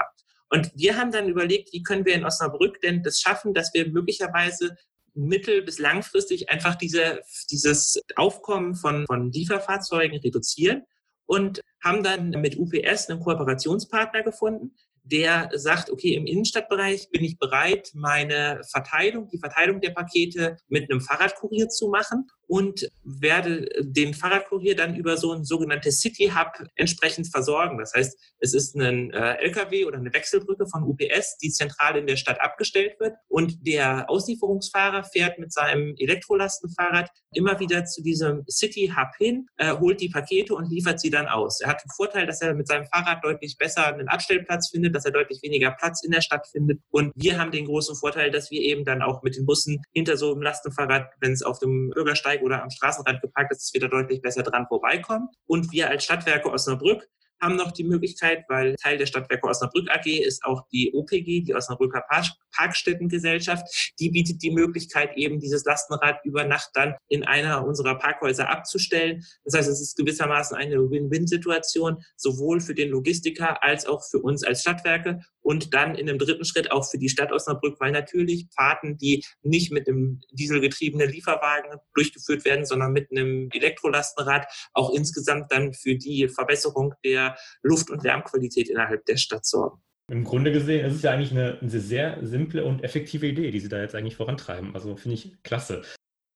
Und 0.49 0.71
wir 0.75 0.97
haben 0.97 1.11
dann 1.11 1.27
überlegt, 1.27 1.73
wie 1.73 1.83
können 1.83 2.05
wir 2.05 2.15
in 2.15 2.25
Osnabrück 2.25 2.79
denn 2.81 3.03
das 3.03 3.19
schaffen, 3.19 3.53
dass 3.53 3.73
wir 3.73 3.89
möglicherweise 3.89 4.75
mittel- 5.13 5.63
bis 5.63 5.79
langfristig 5.79 6.49
einfach 6.49 6.75
diese, 6.75 7.21
dieses 7.49 8.01
Aufkommen 8.15 8.75
von, 8.75 9.05
von 9.05 9.31
Lieferfahrzeugen 9.31 10.19
reduzieren 10.19 10.83
und 11.25 11.61
haben 11.83 12.03
dann 12.03 12.29
mit 12.29 12.57
UPS 12.57 13.09
einen 13.09 13.19
Kooperationspartner 13.19 14.23
gefunden, 14.23 14.75
der 15.03 15.49
sagt, 15.53 15.89
okay, 15.89 16.13
im 16.15 16.25
Innenstadtbereich 16.25 17.09
bin 17.11 17.23
ich 17.23 17.37
bereit, 17.37 17.91
meine 17.93 18.61
Verteilung, 18.69 19.27
die 19.27 19.39
Verteilung 19.39 19.81
der 19.81 19.91
Pakete 19.91 20.57
mit 20.67 20.91
einem 20.91 21.01
Fahrradkurier 21.01 21.69
zu 21.69 21.89
machen 21.89 22.27
und 22.49 22.89
werde 23.03 23.69
den 23.79 24.15
Fahrradkurier 24.15 24.75
dann 24.75 24.95
über 24.95 25.17
so 25.17 25.33
ein 25.33 25.45
sogenanntes 25.45 26.01
City 26.01 26.31
Hub 26.35 26.67
entsprechend 26.75 27.27
versorgen. 27.27 27.77
Das 27.77 27.93
heißt, 27.93 28.17
es 28.39 28.55
ist 28.55 28.75
ein 28.75 29.11
äh, 29.11 29.35
LKW 29.35 29.85
oder 29.85 29.99
eine 29.99 30.11
Wechselbrücke 30.11 30.65
von 30.65 30.83
UPS, 30.83 31.37
die 31.37 31.51
zentral 31.51 31.97
in 31.97 32.07
der 32.07 32.15
Stadt 32.15 32.41
abgestellt 32.41 32.99
wird 32.99 33.13
und 33.27 33.67
der 33.67 34.09
Auslieferungsfahrer 34.09 35.03
fährt 35.03 35.37
mit 35.37 35.53
seinem 35.53 35.93
Elektrolastenfahrrad 35.99 37.11
immer 37.33 37.59
wieder 37.59 37.85
zu 37.85 38.01
diesem 38.01 38.43
City 38.49 38.91
Hub 38.97 39.15
hin, 39.19 39.45
äh, 39.57 39.77
holt 39.77 40.01
die 40.01 40.09
Pakete 40.09 40.55
und 40.55 40.71
liefert 40.71 40.99
sie 40.99 41.11
dann 41.11 41.27
aus. 41.27 41.61
Er 41.61 41.69
hat 41.69 41.83
den 41.83 41.91
Vorteil, 41.95 42.25
dass 42.25 42.41
er 42.41 42.55
mit 42.55 42.67
seinem 42.67 42.87
Fahrrad 42.87 43.23
deutlich 43.23 43.57
besser 43.59 43.93
einen 43.93 44.07
Abstellplatz 44.07 44.71
findet, 44.71 44.95
dass 44.95 45.05
er 45.05 45.11
deutlich 45.11 45.43
weniger 45.43 45.69
Platz 45.69 46.03
in 46.03 46.09
der 46.09 46.21
Stadt 46.21 46.47
findet 46.47 46.79
und 46.89 47.11
wir 47.15 47.37
haben 47.37 47.51
den 47.51 47.65
großen 47.65 47.95
Vorteil, 47.95 48.31
dass 48.31 48.49
wir 48.49 48.61
eben 48.61 48.85
dann 48.85 49.03
auch 49.03 49.21
mit 49.21 49.35
den 49.35 49.45
Bussen 49.45 49.83
hinter 49.93 50.17
so 50.17 50.31
einem 50.31 50.41
Lastenfahrrad, 50.41 51.11
wenn 51.19 51.33
es 51.33 51.43
auf 51.43 51.59
dem 51.59 51.91
Bürgersteig 51.91 52.38
Bürgersteig 52.38 52.38
oder 52.41 52.63
am 52.63 52.69
Straßenrand 52.69 53.21
geparkt 53.21 53.51
ist, 53.51 53.61
dass 53.61 53.73
wir 53.73 53.81
da 53.81 53.87
deutlich 53.87 54.21
besser 54.21 54.43
dran 54.43 54.67
vorbeikommen. 54.67 55.29
Und 55.45 55.71
wir 55.71 55.89
als 55.89 56.03
Stadtwerke 56.03 56.51
Osnabrück 56.51 57.07
haben 57.41 57.55
noch 57.55 57.71
die 57.71 57.83
Möglichkeit, 57.83 58.45
weil 58.47 58.75
Teil 58.75 58.97
der 58.97 59.05
Stadtwerke 59.05 59.47
Osnabrück 59.47 59.89
AG 59.89 60.05
ist 60.05 60.43
auch 60.43 60.67
die 60.71 60.93
OPG, 60.93 61.41
die 61.41 61.55
Osnabrücker 61.55 62.03
Parkstättengesellschaft. 62.51 63.93
Die 63.99 64.09
bietet 64.09 64.41
die 64.41 64.51
Möglichkeit, 64.51 65.15
eben 65.15 65.39
dieses 65.39 65.63
Lastenrad 65.65 66.19
über 66.23 66.43
Nacht 66.43 66.71
dann 66.73 66.95
in 67.07 67.23
einer 67.23 67.65
unserer 67.65 67.95
Parkhäuser 67.95 68.49
abzustellen. 68.49 69.23
Das 69.43 69.55
heißt, 69.55 69.69
es 69.69 69.81
ist 69.81 69.97
gewissermaßen 69.97 70.57
eine 70.57 70.89
Win-Win-Situation, 70.89 72.03
sowohl 72.15 72.59
für 72.59 72.75
den 72.75 72.89
Logistiker 72.89 73.63
als 73.63 73.85
auch 73.85 74.03
für 74.09 74.19
uns 74.19 74.43
als 74.43 74.61
Stadtwerke 74.61 75.21
und 75.41 75.73
dann 75.73 75.95
in 75.95 76.09
einem 76.09 76.19
dritten 76.19 76.45
Schritt 76.45 76.71
auch 76.71 76.89
für 76.89 76.97
die 76.97 77.09
Stadt 77.09 77.31
Osnabrück, 77.31 77.79
weil 77.79 77.91
natürlich 77.91 78.47
Fahrten, 78.55 78.97
die 78.97 79.23
nicht 79.41 79.71
mit 79.71 79.87
einem 79.87 80.21
dieselgetriebenen 80.31 81.09
Lieferwagen 81.09 81.79
durchgeführt 81.93 82.45
werden, 82.45 82.65
sondern 82.65 82.91
mit 82.91 83.09
einem 83.11 83.49
Elektrolastenrad, 83.51 84.47
auch 84.73 84.93
insgesamt 84.93 85.51
dann 85.51 85.73
für 85.73 85.95
die 85.95 86.27
Verbesserung 86.27 86.93
der 87.03 87.28
Luft- 87.61 87.89
und 87.89 88.03
Lärmqualität 88.03 88.69
innerhalb 88.69 89.05
der 89.05 89.17
Stadt 89.17 89.45
sorgen. 89.45 89.81
Im 90.09 90.23
Grunde 90.23 90.51
gesehen 90.51 90.85
ist 90.85 90.95
es 90.95 91.01
ja 91.03 91.11
eigentlich 91.11 91.31
eine, 91.31 91.59
eine 91.61 91.69
sehr 91.69 92.17
simple 92.21 92.65
und 92.65 92.83
effektive 92.83 93.27
Idee, 93.27 93.51
die 93.51 93.59
Sie 93.59 93.69
da 93.69 93.79
jetzt 93.79 93.93
eigentlich 93.93 94.15
vorantreiben. 94.15 94.73
Also 94.73 94.95
finde 94.95 95.15
ich 95.15 95.35
klasse. 95.43 95.83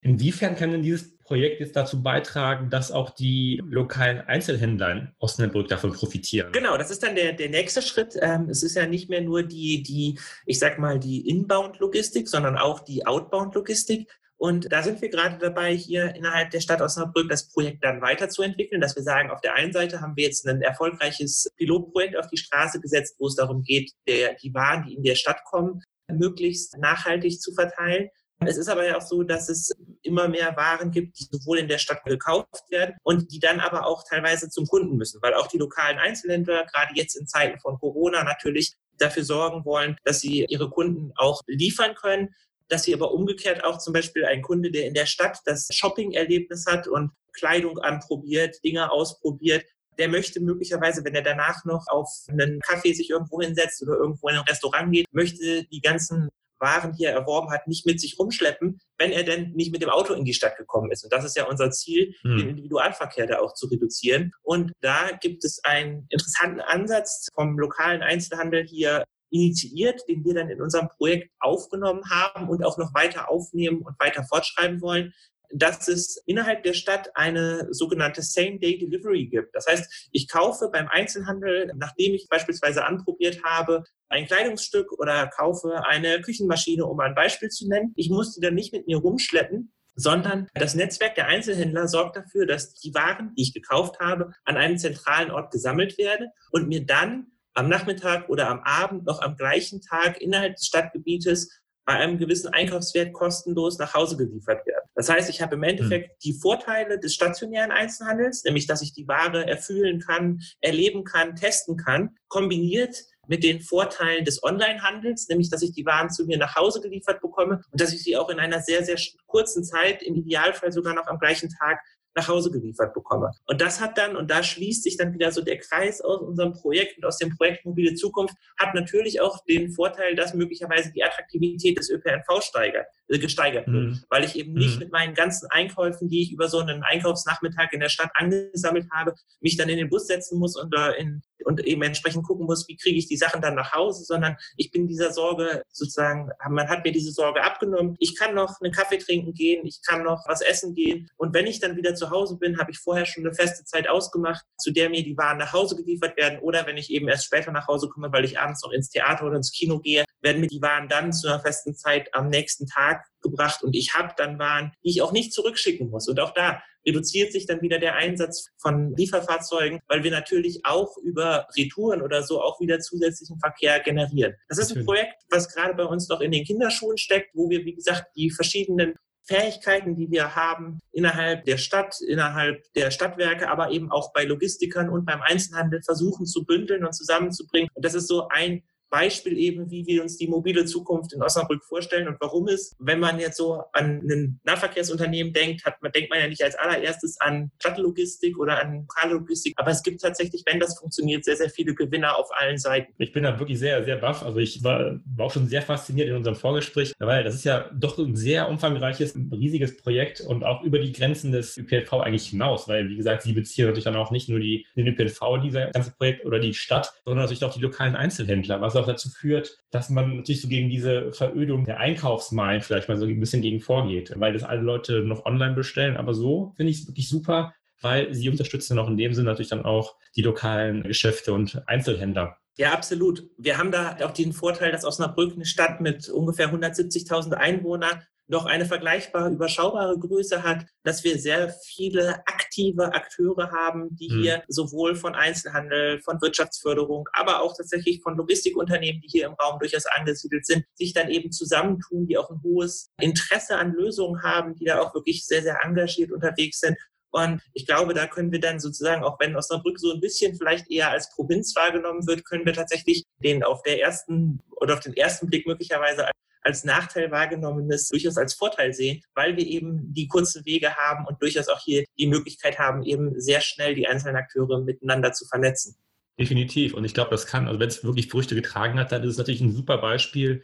Inwiefern 0.01 0.55
kann 0.55 0.71
denn 0.71 0.83
dieses 0.83 1.17
Projekt 1.17 1.61
jetzt 1.61 1.77
dazu 1.77 2.03
beitragen, 2.03 2.69
dass 2.69 2.91
auch 2.91 3.09
die 3.09 3.61
lokalen 3.65 4.19
Einzelhändler 4.19 4.91
in 4.91 5.07
Osnabrück 5.17 5.69
davon 5.69 5.93
profitieren? 5.93 6.51
Genau, 6.51 6.77
das 6.77 6.91
ist 6.91 7.01
dann 7.03 7.15
der, 7.15 7.31
der 7.31 7.49
nächste 7.49 7.81
Schritt. 7.81 8.17
Ähm, 8.21 8.49
es 8.49 8.63
ist 8.63 8.75
ja 8.75 8.85
nicht 8.85 9.09
mehr 9.09 9.21
nur 9.21 9.43
die, 9.43 9.81
die, 9.81 10.19
ich 10.45 10.59
sag 10.59 10.77
mal, 10.77 10.99
die 10.99 11.27
Inbound-Logistik, 11.29 12.27
sondern 12.27 12.57
auch 12.57 12.81
die 12.81 13.07
Outbound-Logistik. 13.07 14.11
Und 14.43 14.73
da 14.73 14.83
sind 14.83 15.01
wir 15.01 15.07
gerade 15.07 15.37
dabei, 15.37 15.73
hier 15.73 16.15
innerhalb 16.15 16.51
der 16.51 16.59
Stadt 16.59 16.81
Osnabrück 16.81 17.29
das 17.29 17.47
Projekt 17.47 17.81
dann 17.81 18.01
weiterzuentwickeln, 18.01 18.81
dass 18.81 18.93
wir 18.93 19.03
sagen, 19.03 19.31
auf 19.31 19.39
der 19.39 19.53
einen 19.53 19.71
Seite 19.71 20.01
haben 20.01 20.17
wir 20.17 20.25
jetzt 20.25 20.45
ein 20.45 20.61
erfolgreiches 20.61 21.49
Pilotprojekt 21.55 22.17
auf 22.17 22.27
die 22.27 22.35
Straße 22.35 22.81
gesetzt, 22.81 23.15
wo 23.19 23.27
es 23.27 23.35
darum 23.35 23.63
geht, 23.63 23.93
der, 24.05 24.33
die 24.33 24.53
Waren, 24.53 24.83
die 24.83 24.95
in 24.95 25.03
der 25.03 25.15
Stadt 25.15 25.45
kommen, 25.45 25.81
möglichst 26.11 26.77
nachhaltig 26.77 27.39
zu 27.39 27.53
verteilen. 27.53 28.09
Es 28.45 28.57
ist 28.57 28.67
aber 28.67 28.85
ja 28.85 28.97
auch 28.97 29.01
so, 29.01 29.23
dass 29.23 29.47
es 29.47 29.71
immer 30.01 30.27
mehr 30.27 30.57
Waren 30.57 30.91
gibt, 30.91 31.17
die 31.21 31.27
sowohl 31.31 31.59
in 31.59 31.69
der 31.69 31.77
Stadt 31.77 32.03
gekauft 32.03 32.69
werden 32.69 32.97
und 33.03 33.31
die 33.31 33.39
dann 33.39 33.61
aber 33.61 33.87
auch 33.87 34.03
teilweise 34.03 34.49
zum 34.49 34.65
Kunden 34.65 34.97
müssen, 34.97 35.21
weil 35.21 35.35
auch 35.35 35.47
die 35.47 35.57
lokalen 35.57 35.99
Einzelhändler 35.99 36.65
gerade 36.65 36.91
jetzt 36.95 37.15
in 37.15 37.27
Zeiten 37.27 37.61
von 37.61 37.79
Corona 37.79 38.25
natürlich 38.25 38.73
dafür 38.97 39.23
sorgen 39.23 39.63
wollen, 39.63 39.95
dass 40.03 40.19
sie 40.19 40.45
ihre 40.49 40.69
Kunden 40.69 41.13
auch 41.15 41.39
liefern 41.47 41.95
können 41.95 42.35
dass 42.73 42.83
sie 42.83 42.93
aber 42.95 43.13
umgekehrt 43.13 43.63
auch 43.63 43.77
zum 43.77 43.93
Beispiel 43.93 44.25
ein 44.25 44.41
Kunde, 44.41 44.71
der 44.71 44.87
in 44.87 44.95
der 44.95 45.05
Stadt 45.05 45.37
das 45.45 45.67
Shopping-Erlebnis 45.71 46.65
hat 46.65 46.87
und 46.87 47.11
Kleidung 47.31 47.77
anprobiert, 47.77 48.63
Dinge 48.63 48.91
ausprobiert, 48.91 49.63
der 49.99 50.07
möchte 50.07 50.39
möglicherweise, 50.39 51.05
wenn 51.05 51.13
er 51.13 51.21
danach 51.21 51.65
noch 51.65 51.85
auf 51.87 52.09
einen 52.27 52.59
Kaffee 52.61 52.93
sich 52.93 53.11
irgendwo 53.11 53.41
hinsetzt 53.41 53.83
oder 53.83 53.93
irgendwo 53.93 54.27
in 54.27 54.37
ein 54.37 54.45
Restaurant 54.49 54.91
geht, 54.91 55.05
möchte 55.11 55.65
die 55.65 55.81
ganzen 55.81 56.29
waren, 56.59 56.93
die 56.93 57.03
er 57.03 57.13
erworben 57.13 57.51
hat, 57.51 57.67
nicht 57.67 57.85
mit 57.85 57.99
sich 57.99 58.17
rumschleppen, 58.17 58.79
wenn 58.97 59.11
er 59.11 59.23
denn 59.23 59.51
nicht 59.51 59.71
mit 59.71 59.83
dem 59.83 59.89
Auto 59.89 60.13
in 60.13 60.23
die 60.23 60.33
Stadt 60.33 60.57
gekommen 60.57 60.91
ist. 60.91 61.03
Und 61.03 61.13
das 61.13 61.25
ist 61.25 61.35
ja 61.35 61.45
unser 61.45 61.69
Ziel, 61.69 62.15
hm. 62.21 62.37
den 62.37 62.49
Individualverkehr 62.49 63.27
da 63.27 63.39
auch 63.39 63.53
zu 63.53 63.67
reduzieren. 63.67 64.31
Und 64.41 64.71
da 64.81 65.11
gibt 65.21 65.43
es 65.43 65.63
einen 65.63 66.07
interessanten 66.09 66.61
Ansatz 66.61 67.27
vom 67.35 67.59
lokalen 67.59 68.01
Einzelhandel 68.01 68.65
hier 68.65 69.03
initiiert, 69.33 70.01
den 70.07 70.23
wir 70.23 70.35
dann 70.35 70.49
in 70.49 70.61
unserem 70.61 70.89
Projekt 70.89 71.31
aufgenommen 71.39 72.03
haben 72.09 72.49
und 72.49 72.63
auch 72.63 72.77
noch 72.77 72.93
weiter 72.93 73.29
aufnehmen 73.29 73.81
und 73.81 73.99
weiter 73.99 74.23
fortschreiben 74.23 74.79
wollen, 74.81 75.13
dass 75.55 75.87
es 75.87 76.21
innerhalb 76.25 76.63
der 76.63 76.73
Stadt 76.73 77.09
eine 77.15 77.67
sogenannte 77.71 78.21
Same-Day-Delivery 78.21 79.27
gibt. 79.27 79.55
Das 79.55 79.67
heißt, 79.67 80.09
ich 80.11 80.27
kaufe 80.27 80.69
beim 80.71 80.87
Einzelhandel, 80.87 81.71
nachdem 81.75 82.13
ich 82.13 82.27
beispielsweise 82.29 82.85
anprobiert 82.85 83.43
habe, 83.43 83.83
ein 84.09 84.25
Kleidungsstück 84.25 84.91
oder 84.93 85.27
kaufe 85.27 85.83
eine 85.85 86.21
Küchenmaschine, 86.21 86.85
um 86.85 86.99
ein 86.99 87.15
Beispiel 87.15 87.49
zu 87.49 87.67
nennen. 87.67 87.93
Ich 87.95 88.09
muss 88.09 88.35
die 88.35 88.41
dann 88.41 88.55
nicht 88.55 88.73
mit 88.73 88.87
mir 88.87 88.97
rumschleppen, 88.97 89.71
sondern 89.95 90.47
das 90.55 90.75
Netzwerk 90.75 91.15
der 91.15 91.27
Einzelhändler 91.27 91.87
sorgt 91.87 92.15
dafür, 92.15 92.47
dass 92.47 92.73
die 92.73 92.93
Waren, 92.93 93.33
die 93.35 93.43
ich 93.43 93.53
gekauft 93.53 93.99
habe, 93.99 94.31
an 94.43 94.57
einem 94.57 94.77
zentralen 94.77 95.29
Ort 95.29 95.51
gesammelt 95.51 95.97
werden 95.97 96.29
und 96.51 96.67
mir 96.67 96.85
dann 96.85 97.27
am 97.53 97.69
Nachmittag 97.69 98.29
oder 98.29 98.49
am 98.49 98.61
Abend 98.61 99.05
noch 99.05 99.21
am 99.21 99.35
gleichen 99.35 99.81
Tag 99.81 100.21
innerhalb 100.21 100.55
des 100.55 100.65
Stadtgebietes 100.65 101.61
bei 101.85 101.93
einem 101.93 102.17
gewissen 102.17 102.53
Einkaufswert 102.53 103.13
kostenlos 103.13 103.77
nach 103.77 103.93
Hause 103.93 104.15
geliefert 104.15 104.65
werden. 104.65 104.87
Das 104.95 105.09
heißt, 105.09 105.29
ich 105.29 105.41
habe 105.41 105.55
im 105.55 105.63
Endeffekt 105.63 106.11
hm. 106.11 106.15
die 106.23 106.33
Vorteile 106.33 106.99
des 106.99 107.13
stationären 107.13 107.71
Einzelhandels, 107.71 108.43
nämlich 108.43 108.67
dass 108.67 108.81
ich 108.81 108.93
die 108.93 109.07
Ware 109.07 109.47
erfüllen 109.47 109.99
kann, 109.99 110.39
erleben 110.61 111.03
kann, 111.03 111.35
testen 111.35 111.77
kann, 111.77 112.15
kombiniert 112.27 112.95
mit 113.27 113.43
den 113.43 113.61
Vorteilen 113.61 114.25
des 114.25 114.43
Onlinehandels, 114.43 115.27
nämlich 115.29 115.49
dass 115.49 115.61
ich 115.61 115.73
die 115.73 115.85
Waren 115.85 116.09
zu 116.09 116.25
mir 116.25 116.37
nach 116.37 116.55
Hause 116.55 116.81
geliefert 116.81 117.21
bekomme 117.21 117.61
und 117.71 117.81
dass 117.81 117.93
ich 117.93 118.03
sie 118.03 118.17
auch 118.17 118.29
in 118.29 118.39
einer 118.39 118.61
sehr, 118.61 118.83
sehr 118.83 118.97
kurzen 119.25 119.63
Zeit, 119.63 120.03
im 120.03 120.15
Idealfall 120.15 120.71
sogar 120.71 120.93
noch 120.93 121.07
am 121.07 121.19
gleichen 121.19 121.49
Tag, 121.49 121.79
nach 122.15 122.27
Hause 122.27 122.51
geliefert 122.51 122.93
bekomme. 122.93 123.31
Und 123.45 123.61
das 123.61 123.81
hat 123.81 123.97
dann, 123.97 124.15
und 124.15 124.29
da 124.29 124.43
schließt 124.43 124.83
sich 124.83 124.97
dann 124.97 125.13
wieder 125.13 125.31
so 125.31 125.41
der 125.41 125.57
Kreis 125.57 126.01
aus 126.01 126.21
unserem 126.21 126.53
Projekt 126.53 126.97
und 126.97 127.05
aus 127.05 127.17
dem 127.17 127.35
Projekt 127.35 127.65
Mobile 127.65 127.95
Zukunft, 127.95 128.35
hat 128.59 128.73
natürlich 128.73 129.21
auch 129.21 129.43
den 129.45 129.71
Vorteil, 129.71 130.15
dass 130.15 130.33
möglicherweise 130.33 130.91
die 130.91 131.03
Attraktivität 131.03 131.77
des 131.77 131.89
ÖPNV 131.89 132.41
steigert, 132.41 132.87
äh, 133.07 133.19
gesteigert 133.19 133.67
wird, 133.67 133.75
mhm. 133.75 134.03
weil 134.09 134.23
ich 134.23 134.35
eben 134.35 134.53
nicht 134.53 134.75
mhm. 134.75 134.79
mit 134.79 134.91
meinen 134.91 135.13
ganzen 135.13 135.49
Einkäufen, 135.49 136.07
die 136.07 136.21
ich 136.21 136.31
über 136.31 136.47
so 136.47 136.59
einen 136.59 136.83
Einkaufsnachmittag 136.83 137.69
in 137.71 137.79
der 137.79 137.89
Stadt 137.89 138.11
angesammelt 138.13 138.87
habe, 138.91 139.15
mich 139.41 139.57
dann 139.57 139.69
in 139.69 139.77
den 139.77 139.89
Bus 139.89 140.07
setzen 140.07 140.39
muss 140.39 140.55
und, 140.55 140.73
äh, 140.75 140.99
in, 140.99 141.23
und 141.45 141.65
eben 141.65 141.81
entsprechend 141.83 142.25
gucken 142.25 142.45
muss, 142.45 142.67
wie 142.67 142.77
kriege 142.77 142.97
ich 142.97 143.07
die 143.07 143.17
Sachen 143.17 143.41
dann 143.41 143.55
nach 143.55 143.73
Hause, 143.73 144.03
sondern 144.03 144.37
ich 144.57 144.71
bin 144.71 144.87
dieser 144.87 145.11
Sorge 145.11 145.63
sozusagen, 145.71 146.29
man 146.49 146.69
hat 146.69 146.83
mir 146.83 146.91
diese 146.91 147.11
Sorge 147.11 147.43
abgenommen. 147.43 147.95
Ich 147.99 148.15
kann 148.15 148.35
noch 148.35 148.59
einen 148.61 148.73
Kaffee 148.73 148.97
trinken 148.97 149.33
gehen, 149.33 149.65
ich 149.65 149.81
kann 149.85 150.03
noch 150.03 150.23
was 150.27 150.41
essen 150.41 150.73
gehen 150.73 151.09
und 151.17 151.33
wenn 151.33 151.47
ich 151.47 151.59
dann 151.59 151.75
wieder 151.75 151.95
zu 151.95 152.09
Hause 152.09 152.37
bin, 152.37 152.59
habe 152.59 152.71
ich 152.71 152.79
vorher 152.79 153.05
schon 153.05 153.25
eine 153.25 153.33
feste 153.33 153.63
Zeit 153.65 153.87
ausgemacht, 153.87 154.43
zu 154.57 154.71
der 154.71 154.89
mir 154.89 155.03
die 155.03 155.17
Waren 155.17 155.37
nach 155.37 155.53
Hause 155.53 155.75
geliefert 155.75 156.17
werden 156.17 156.39
oder 156.39 156.65
wenn 156.65 156.77
ich 156.77 156.89
eben 156.91 157.07
erst 157.07 157.25
später 157.25 157.51
nach 157.51 157.67
Hause 157.67 157.89
komme, 157.89 158.11
weil 158.11 158.25
ich 158.25 158.39
abends 158.39 158.63
noch 158.63 158.71
ins 158.71 158.89
Theater 158.89 159.25
oder 159.25 159.37
ins 159.37 159.51
Kino 159.51 159.79
gehe, 159.79 160.05
werden 160.21 160.41
mir 160.41 160.47
die 160.47 160.61
Waren 160.61 160.87
dann 160.87 161.13
zu 161.13 161.27
einer 161.27 161.39
festen 161.39 161.75
Zeit 161.75 162.13
am 162.13 162.29
nächsten 162.29 162.65
Tag 162.67 163.05
gebracht 163.21 163.63
und 163.63 163.75
ich 163.75 163.93
habe 163.93 164.13
dann 164.17 164.39
Waren, 164.39 164.73
die 164.83 164.89
ich 164.89 165.01
auch 165.01 165.11
nicht 165.11 165.33
zurückschicken 165.33 165.89
muss. 165.89 166.07
Und 166.07 166.19
auch 166.19 166.33
da 166.33 166.61
reduziert 166.85 167.31
sich 167.31 167.45
dann 167.45 167.61
wieder 167.61 167.79
der 167.79 167.95
Einsatz 167.95 168.49
von 168.57 168.95
Lieferfahrzeugen, 168.95 169.79
weil 169.87 170.03
wir 170.03 170.11
natürlich 170.11 170.65
auch 170.65 170.97
über 170.97 171.47
Retouren 171.57 172.01
oder 172.01 172.23
so 172.23 172.41
auch 172.41 172.59
wieder 172.59 172.79
zusätzlichen 172.79 173.39
Verkehr 173.39 173.79
generieren. 173.79 174.35
Das 174.49 174.57
ist 174.57 174.75
ein 174.75 174.85
Projekt, 174.85 175.15
was 175.29 175.53
gerade 175.53 175.73
bei 175.73 175.85
uns 175.85 176.09
noch 176.09 176.21
in 176.21 176.31
den 176.31 176.43
Kinderschuhen 176.43 176.97
steckt, 176.97 177.31
wo 177.33 177.49
wir, 177.49 177.65
wie 177.65 177.75
gesagt, 177.75 178.07
die 178.15 178.29
verschiedenen 178.29 178.95
Fähigkeiten, 179.25 179.95
die 179.95 180.11
wir 180.11 180.35
haben 180.35 180.79
innerhalb 180.91 181.45
der 181.45 181.57
Stadt, 181.57 181.95
innerhalb 182.01 182.61
der 182.73 182.91
Stadtwerke, 182.91 183.49
aber 183.49 183.71
eben 183.71 183.89
auch 183.89 184.11
bei 184.11 184.25
Logistikern 184.25 184.89
und 184.89 185.05
beim 185.05 185.21
Einzelhandel 185.21 185.81
versuchen 185.81 186.25
zu 186.25 186.45
bündeln 186.45 186.83
und 186.85 186.93
zusammenzubringen. 186.93 187.69
Und 187.73 187.85
das 187.85 187.93
ist 187.93 188.07
so 188.07 188.27
ein 188.27 188.63
Beispiel 188.93 189.39
eben, 189.39 189.71
wie 189.71 189.87
wir 189.87 190.03
uns 190.03 190.17
die 190.17 190.27
mobile 190.27 190.65
Zukunft 190.65 191.13
in 191.13 191.23
Osnabrück 191.23 191.63
vorstellen 191.63 192.07
und 192.07 192.17
warum 192.21 192.47
es, 192.47 192.75
wenn 192.77 192.99
man 192.99 193.19
jetzt 193.19 193.37
so 193.37 193.63
an 193.73 194.03
ein 194.07 194.39
Nahverkehrsunternehmen 194.43 195.33
denkt, 195.33 195.65
hat 195.65 195.81
man, 195.81 195.91
denkt 195.91 196.11
man 196.11 196.19
ja 196.19 196.27
nicht 196.27 196.43
als 196.43 196.53
allererstes 196.53 197.19
an 197.19 197.49
Stadtlogistik 197.57 198.37
oder 198.37 198.61
an 198.61 198.81
Lokallogistik, 198.81 199.55
aber 199.57 199.71
es 199.71 199.81
gibt 199.81 199.99
tatsächlich, 200.01 200.43
wenn 200.45 200.59
das 200.59 200.77
funktioniert, 200.77 201.25
sehr, 201.25 201.35
sehr 201.35 201.49
viele 201.49 201.73
Gewinner 201.73 202.19
auf 202.19 202.29
allen 202.37 202.59
Seiten. 202.59 202.93
Ich 202.99 203.11
bin 203.11 203.23
da 203.23 203.39
wirklich 203.39 203.57
sehr, 203.57 203.83
sehr 203.83 203.95
baff. 203.95 204.21
Also 204.21 204.37
ich 204.37 204.63
war, 204.63 204.99
war 205.05 205.25
auch 205.25 205.31
schon 205.31 205.47
sehr 205.47 205.63
fasziniert 205.63 206.09
in 206.09 206.15
unserem 206.15 206.35
Vorgespräch, 206.35 206.93
weil 206.99 207.23
das 207.23 207.33
ist 207.33 207.45
ja 207.45 207.71
doch 207.73 207.97
ein 207.97 208.15
sehr 208.15 208.47
umfangreiches, 208.47 209.15
riesiges 209.31 209.75
Projekt 209.75 210.21
und 210.21 210.43
auch 210.43 210.61
über 210.61 210.77
die 210.77 210.91
Grenzen 210.91 211.31
des 211.31 211.57
ÖPNV 211.57 211.93
eigentlich 211.93 212.27
hinaus, 212.27 212.67
weil, 212.67 212.87
wie 212.89 212.97
gesagt, 212.97 213.23
sie 213.23 213.33
beziehen 213.33 213.65
natürlich 213.65 213.85
dann 213.85 213.95
auch 213.95 214.11
nicht 214.11 214.29
nur 214.29 214.39
die, 214.39 214.67
den 214.75 214.85
ÖPNV, 214.85 215.41
dieser 215.43 215.71
ganze 215.71 215.89
Projekt 215.91 216.27
oder 216.27 216.37
die 216.37 216.53
Stadt, 216.53 216.93
sondern 217.05 217.23
natürlich 217.23 217.43
auch 217.43 217.55
die 217.55 217.61
lokalen 217.61 217.95
Einzelhändler, 217.95 218.61
was 218.61 218.75
auch 218.75 218.82
auch 218.83 218.87
dazu 218.87 219.09
führt, 219.09 219.57
dass 219.71 219.89
man 219.89 220.17
natürlich 220.17 220.41
so 220.41 220.47
gegen 220.47 220.69
diese 220.69 221.11
Verödung 221.13 221.65
der 221.65 221.79
Einkaufsmeilen 221.79 222.61
vielleicht 222.61 222.89
mal 222.89 222.97
so 222.97 223.05
ein 223.05 223.19
bisschen 223.19 223.41
gegen 223.41 223.59
vorgeht, 223.59 224.13
weil 224.15 224.33
das 224.33 224.43
alle 224.43 224.61
Leute 224.61 225.01
noch 225.01 225.25
online 225.25 225.55
bestellen. 225.55 225.97
Aber 225.97 226.13
so 226.13 226.53
finde 226.55 226.71
ich 226.71 226.81
es 226.81 226.87
wirklich 226.87 227.09
super, 227.09 227.53
weil 227.81 228.13
sie 228.13 228.29
unterstützen 228.29 228.79
auch 228.79 228.87
in 228.87 228.97
dem 228.97 229.13
Sinne 229.13 229.29
natürlich 229.29 229.49
dann 229.49 229.65
auch 229.65 229.95
die 230.15 230.21
lokalen 230.21 230.83
Geschäfte 230.83 231.33
und 231.33 231.61
Einzelhändler. 231.67 232.37
Ja, 232.57 232.73
absolut. 232.73 233.23
Wir 233.37 233.57
haben 233.57 233.71
da 233.71 233.97
auch 234.03 234.11
den 234.11 234.31
Vorteil, 234.31 234.71
dass 234.71 234.85
Osnabrück 234.85 235.33
eine 235.33 235.45
Stadt 235.45 235.81
mit 235.81 236.07
ungefähr 236.09 236.53
170.000 236.53 237.33
Einwohnern 237.33 238.03
noch 238.27 238.45
eine 238.45 238.65
vergleichbare, 238.65 239.31
überschaubare 239.31 239.97
Größe 239.99 240.43
hat, 240.43 240.65
dass 240.83 241.03
wir 241.03 241.19
sehr 241.19 241.49
viele 241.49 242.25
aktive 242.25 242.93
Akteure 242.93 243.51
haben, 243.51 243.95
die 243.95 244.09
mhm. 244.09 244.21
hier 244.21 244.43
sowohl 244.47 244.95
von 244.95 245.15
Einzelhandel, 245.15 245.99
von 246.01 246.21
Wirtschaftsförderung, 246.21 247.07
aber 247.13 247.41
auch 247.41 247.55
tatsächlich 247.55 248.01
von 248.01 248.15
Logistikunternehmen, 248.17 249.01
die 249.01 249.09
hier 249.09 249.27
im 249.27 249.33
Raum 249.33 249.59
durchaus 249.59 249.85
angesiedelt 249.85 250.45
sind, 250.45 250.65
sich 250.73 250.93
dann 250.93 251.09
eben 251.09 251.31
zusammentun, 251.31 252.07
die 252.07 252.17
auch 252.17 252.29
ein 252.29 252.41
hohes 252.43 252.89
Interesse 252.99 253.57
an 253.57 253.73
Lösungen 253.73 254.23
haben, 254.23 254.55
die 254.55 254.65
da 254.65 254.79
auch 254.79 254.93
wirklich 254.93 255.25
sehr, 255.25 255.41
sehr 255.41 255.59
engagiert 255.63 256.11
unterwegs 256.11 256.59
sind 256.59 256.77
und 257.13 257.41
ich 257.53 257.67
glaube, 257.67 257.93
da 257.93 258.07
können 258.07 258.31
wir 258.31 258.39
dann 258.39 258.59
sozusagen, 258.59 259.03
auch 259.03 259.19
wenn 259.19 259.35
Osnabrück 259.35 259.79
so 259.79 259.93
ein 259.93 260.01
bisschen 260.01 260.35
vielleicht 260.35 260.71
eher 260.71 260.89
als 260.89 261.11
Provinz 261.11 261.55
wahrgenommen 261.55 262.07
wird, 262.07 262.25
können 262.25 262.43
wir 262.43 262.53
tatsächlich 262.53 263.05
den 263.23 263.43
auf 263.43 263.61
der 263.61 263.79
ersten 263.79 264.39
oder 264.59 264.73
auf 264.73 264.79
den 264.79 264.95
ersten 264.95 265.27
Blick 265.27 265.45
möglicherweise 265.45 266.07
als 266.43 266.63
Nachteil 266.63 267.11
wahrgenommenes 267.11 267.89
durchaus 267.89 268.17
als 268.17 268.33
Vorteil 268.33 268.73
sehen, 268.73 269.01
weil 269.15 269.37
wir 269.37 269.45
eben 269.45 269.93
die 269.93 270.07
kurzen 270.07 270.45
Wege 270.45 270.75
haben 270.75 271.05
und 271.05 271.21
durchaus 271.21 271.47
auch 271.47 271.61
hier 271.63 271.85
die 271.97 272.07
Möglichkeit 272.07 272.59
haben, 272.59 272.83
eben 272.83 273.19
sehr 273.19 273.41
schnell 273.41 273.75
die 273.75 273.87
einzelnen 273.87 274.17
Akteure 274.17 274.61
miteinander 274.61 275.13
zu 275.13 275.25
vernetzen. 275.25 275.75
Definitiv. 276.19 276.73
Und 276.75 276.85
ich 276.85 276.93
glaube, 276.93 277.09
das 277.09 277.25
kann, 277.25 277.47
also 277.47 277.59
wenn 277.59 277.69
es 277.69 277.83
wirklich 277.83 278.09
Früchte 278.09 278.35
getragen 278.35 278.77
hat, 278.77 278.91
dann 278.91 279.03
ist 279.03 279.11
es 279.11 279.17
natürlich 279.17 279.41
ein 279.41 279.51
super 279.51 279.79
Beispiel, 279.79 280.43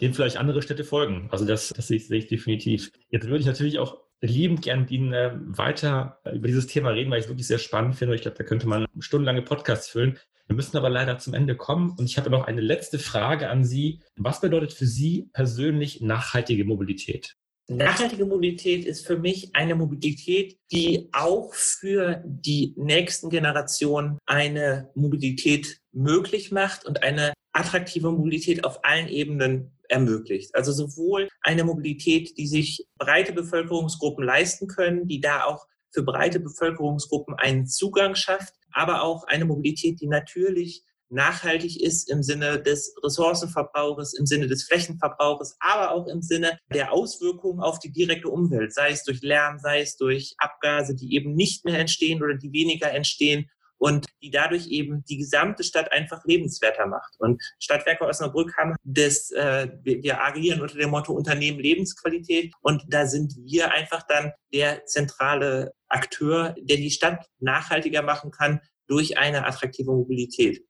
dem 0.00 0.14
vielleicht 0.14 0.38
andere 0.38 0.62
Städte 0.62 0.84
folgen. 0.84 1.28
Also 1.30 1.44
das, 1.44 1.68
das 1.68 1.88
sehe, 1.88 1.98
ich, 1.98 2.08
sehe 2.08 2.18
ich 2.18 2.26
definitiv. 2.28 2.90
Jetzt 3.10 3.26
würde 3.26 3.40
ich 3.40 3.46
natürlich 3.46 3.78
auch 3.78 3.98
liebend 4.22 4.62
gern 4.62 4.80
mit 4.80 4.90
Ihnen 4.90 5.12
äh, 5.12 5.32
weiter 5.34 6.20
über 6.32 6.48
dieses 6.48 6.66
Thema 6.66 6.90
reden, 6.90 7.10
weil 7.10 7.18
ich 7.18 7.24
es 7.24 7.30
wirklich 7.30 7.46
sehr 7.46 7.58
spannend 7.58 7.96
finde. 7.96 8.14
Ich 8.14 8.22
glaube, 8.22 8.36
da 8.36 8.44
könnte 8.44 8.66
man 8.66 8.86
stundenlange 8.98 9.42
Podcasts 9.42 9.88
füllen. 9.88 10.18
Wir 10.50 10.56
müssen 10.56 10.76
aber 10.76 10.90
leider 10.90 11.16
zum 11.20 11.32
Ende 11.32 11.54
kommen 11.56 11.94
und 11.96 12.06
ich 12.06 12.18
habe 12.18 12.28
noch 12.28 12.44
eine 12.44 12.60
letzte 12.60 12.98
Frage 12.98 13.50
an 13.50 13.64
Sie. 13.64 14.00
Was 14.16 14.40
bedeutet 14.40 14.72
für 14.72 14.84
Sie 14.84 15.30
persönlich 15.32 16.00
nachhaltige 16.00 16.64
Mobilität? 16.64 17.36
Nachhaltige 17.68 18.26
Mobilität 18.26 18.84
ist 18.84 19.06
für 19.06 19.16
mich 19.16 19.54
eine 19.54 19.76
Mobilität, 19.76 20.58
die 20.72 21.08
auch 21.12 21.54
für 21.54 22.20
die 22.26 22.74
nächsten 22.76 23.30
Generationen 23.30 24.18
eine 24.26 24.90
Mobilität 24.96 25.78
möglich 25.92 26.50
macht 26.50 26.84
und 26.84 27.04
eine 27.04 27.32
attraktive 27.52 28.10
Mobilität 28.10 28.64
auf 28.64 28.84
allen 28.84 29.06
Ebenen 29.06 29.78
ermöglicht. 29.88 30.56
Also 30.56 30.72
sowohl 30.72 31.28
eine 31.42 31.62
Mobilität, 31.62 32.36
die 32.36 32.48
sich 32.48 32.88
breite 32.98 33.32
Bevölkerungsgruppen 33.32 34.24
leisten 34.24 34.66
können, 34.66 35.06
die 35.06 35.20
da 35.20 35.44
auch 35.44 35.64
für 35.92 36.02
breite 36.02 36.40
Bevölkerungsgruppen 36.40 37.34
einen 37.34 37.68
Zugang 37.68 38.16
schafft, 38.16 38.54
aber 38.72 39.02
auch 39.02 39.24
eine 39.24 39.44
Mobilität, 39.44 40.00
die 40.00 40.06
natürlich 40.06 40.84
nachhaltig 41.10 41.80
ist 41.80 42.08
im 42.08 42.22
Sinne 42.22 42.62
des 42.62 42.94
Ressourcenverbrauches, 43.02 44.14
im 44.14 44.26
Sinne 44.26 44.46
des 44.46 44.64
Flächenverbrauches, 44.64 45.56
aber 45.58 45.90
auch 45.90 46.06
im 46.06 46.22
Sinne 46.22 46.58
der 46.72 46.92
Auswirkungen 46.92 47.60
auf 47.60 47.80
die 47.80 47.90
direkte 47.90 48.28
Umwelt, 48.28 48.72
sei 48.72 48.90
es 48.90 49.04
durch 49.04 49.20
Lärm, 49.22 49.58
sei 49.58 49.80
es 49.80 49.96
durch 49.96 50.34
Abgase, 50.38 50.94
die 50.94 51.14
eben 51.14 51.34
nicht 51.34 51.64
mehr 51.64 51.78
entstehen 51.78 52.22
oder 52.22 52.34
die 52.34 52.52
weniger 52.52 52.92
entstehen 52.92 53.50
und 53.80 54.06
die 54.22 54.30
dadurch 54.30 54.68
eben 54.68 55.02
die 55.08 55.16
gesamte 55.16 55.64
Stadt 55.64 55.90
einfach 55.90 56.22
lebenswerter 56.24 56.86
macht. 56.86 57.14
Und 57.18 57.42
Stadtwerke 57.58 58.04
Osnabrück 58.04 58.56
haben 58.56 58.76
das, 58.84 59.30
äh, 59.30 59.68
wir, 59.82 60.02
wir 60.02 60.22
agieren 60.22 60.60
unter 60.60 60.76
dem 60.76 60.90
Motto 60.90 61.12
Unternehmen 61.14 61.58
Lebensqualität 61.58 62.52
und 62.60 62.82
da 62.88 63.06
sind 63.06 63.34
wir 63.42 63.72
einfach 63.72 64.02
dann 64.06 64.32
der 64.52 64.84
zentrale 64.84 65.72
Akteur, 65.88 66.54
der 66.60 66.76
die 66.76 66.90
Stadt 66.90 67.26
nachhaltiger 67.38 68.02
machen 68.02 68.30
kann 68.30 68.60
durch 68.86 69.16
eine 69.16 69.46
attraktive 69.46 69.92
Mobilität. 69.92 70.62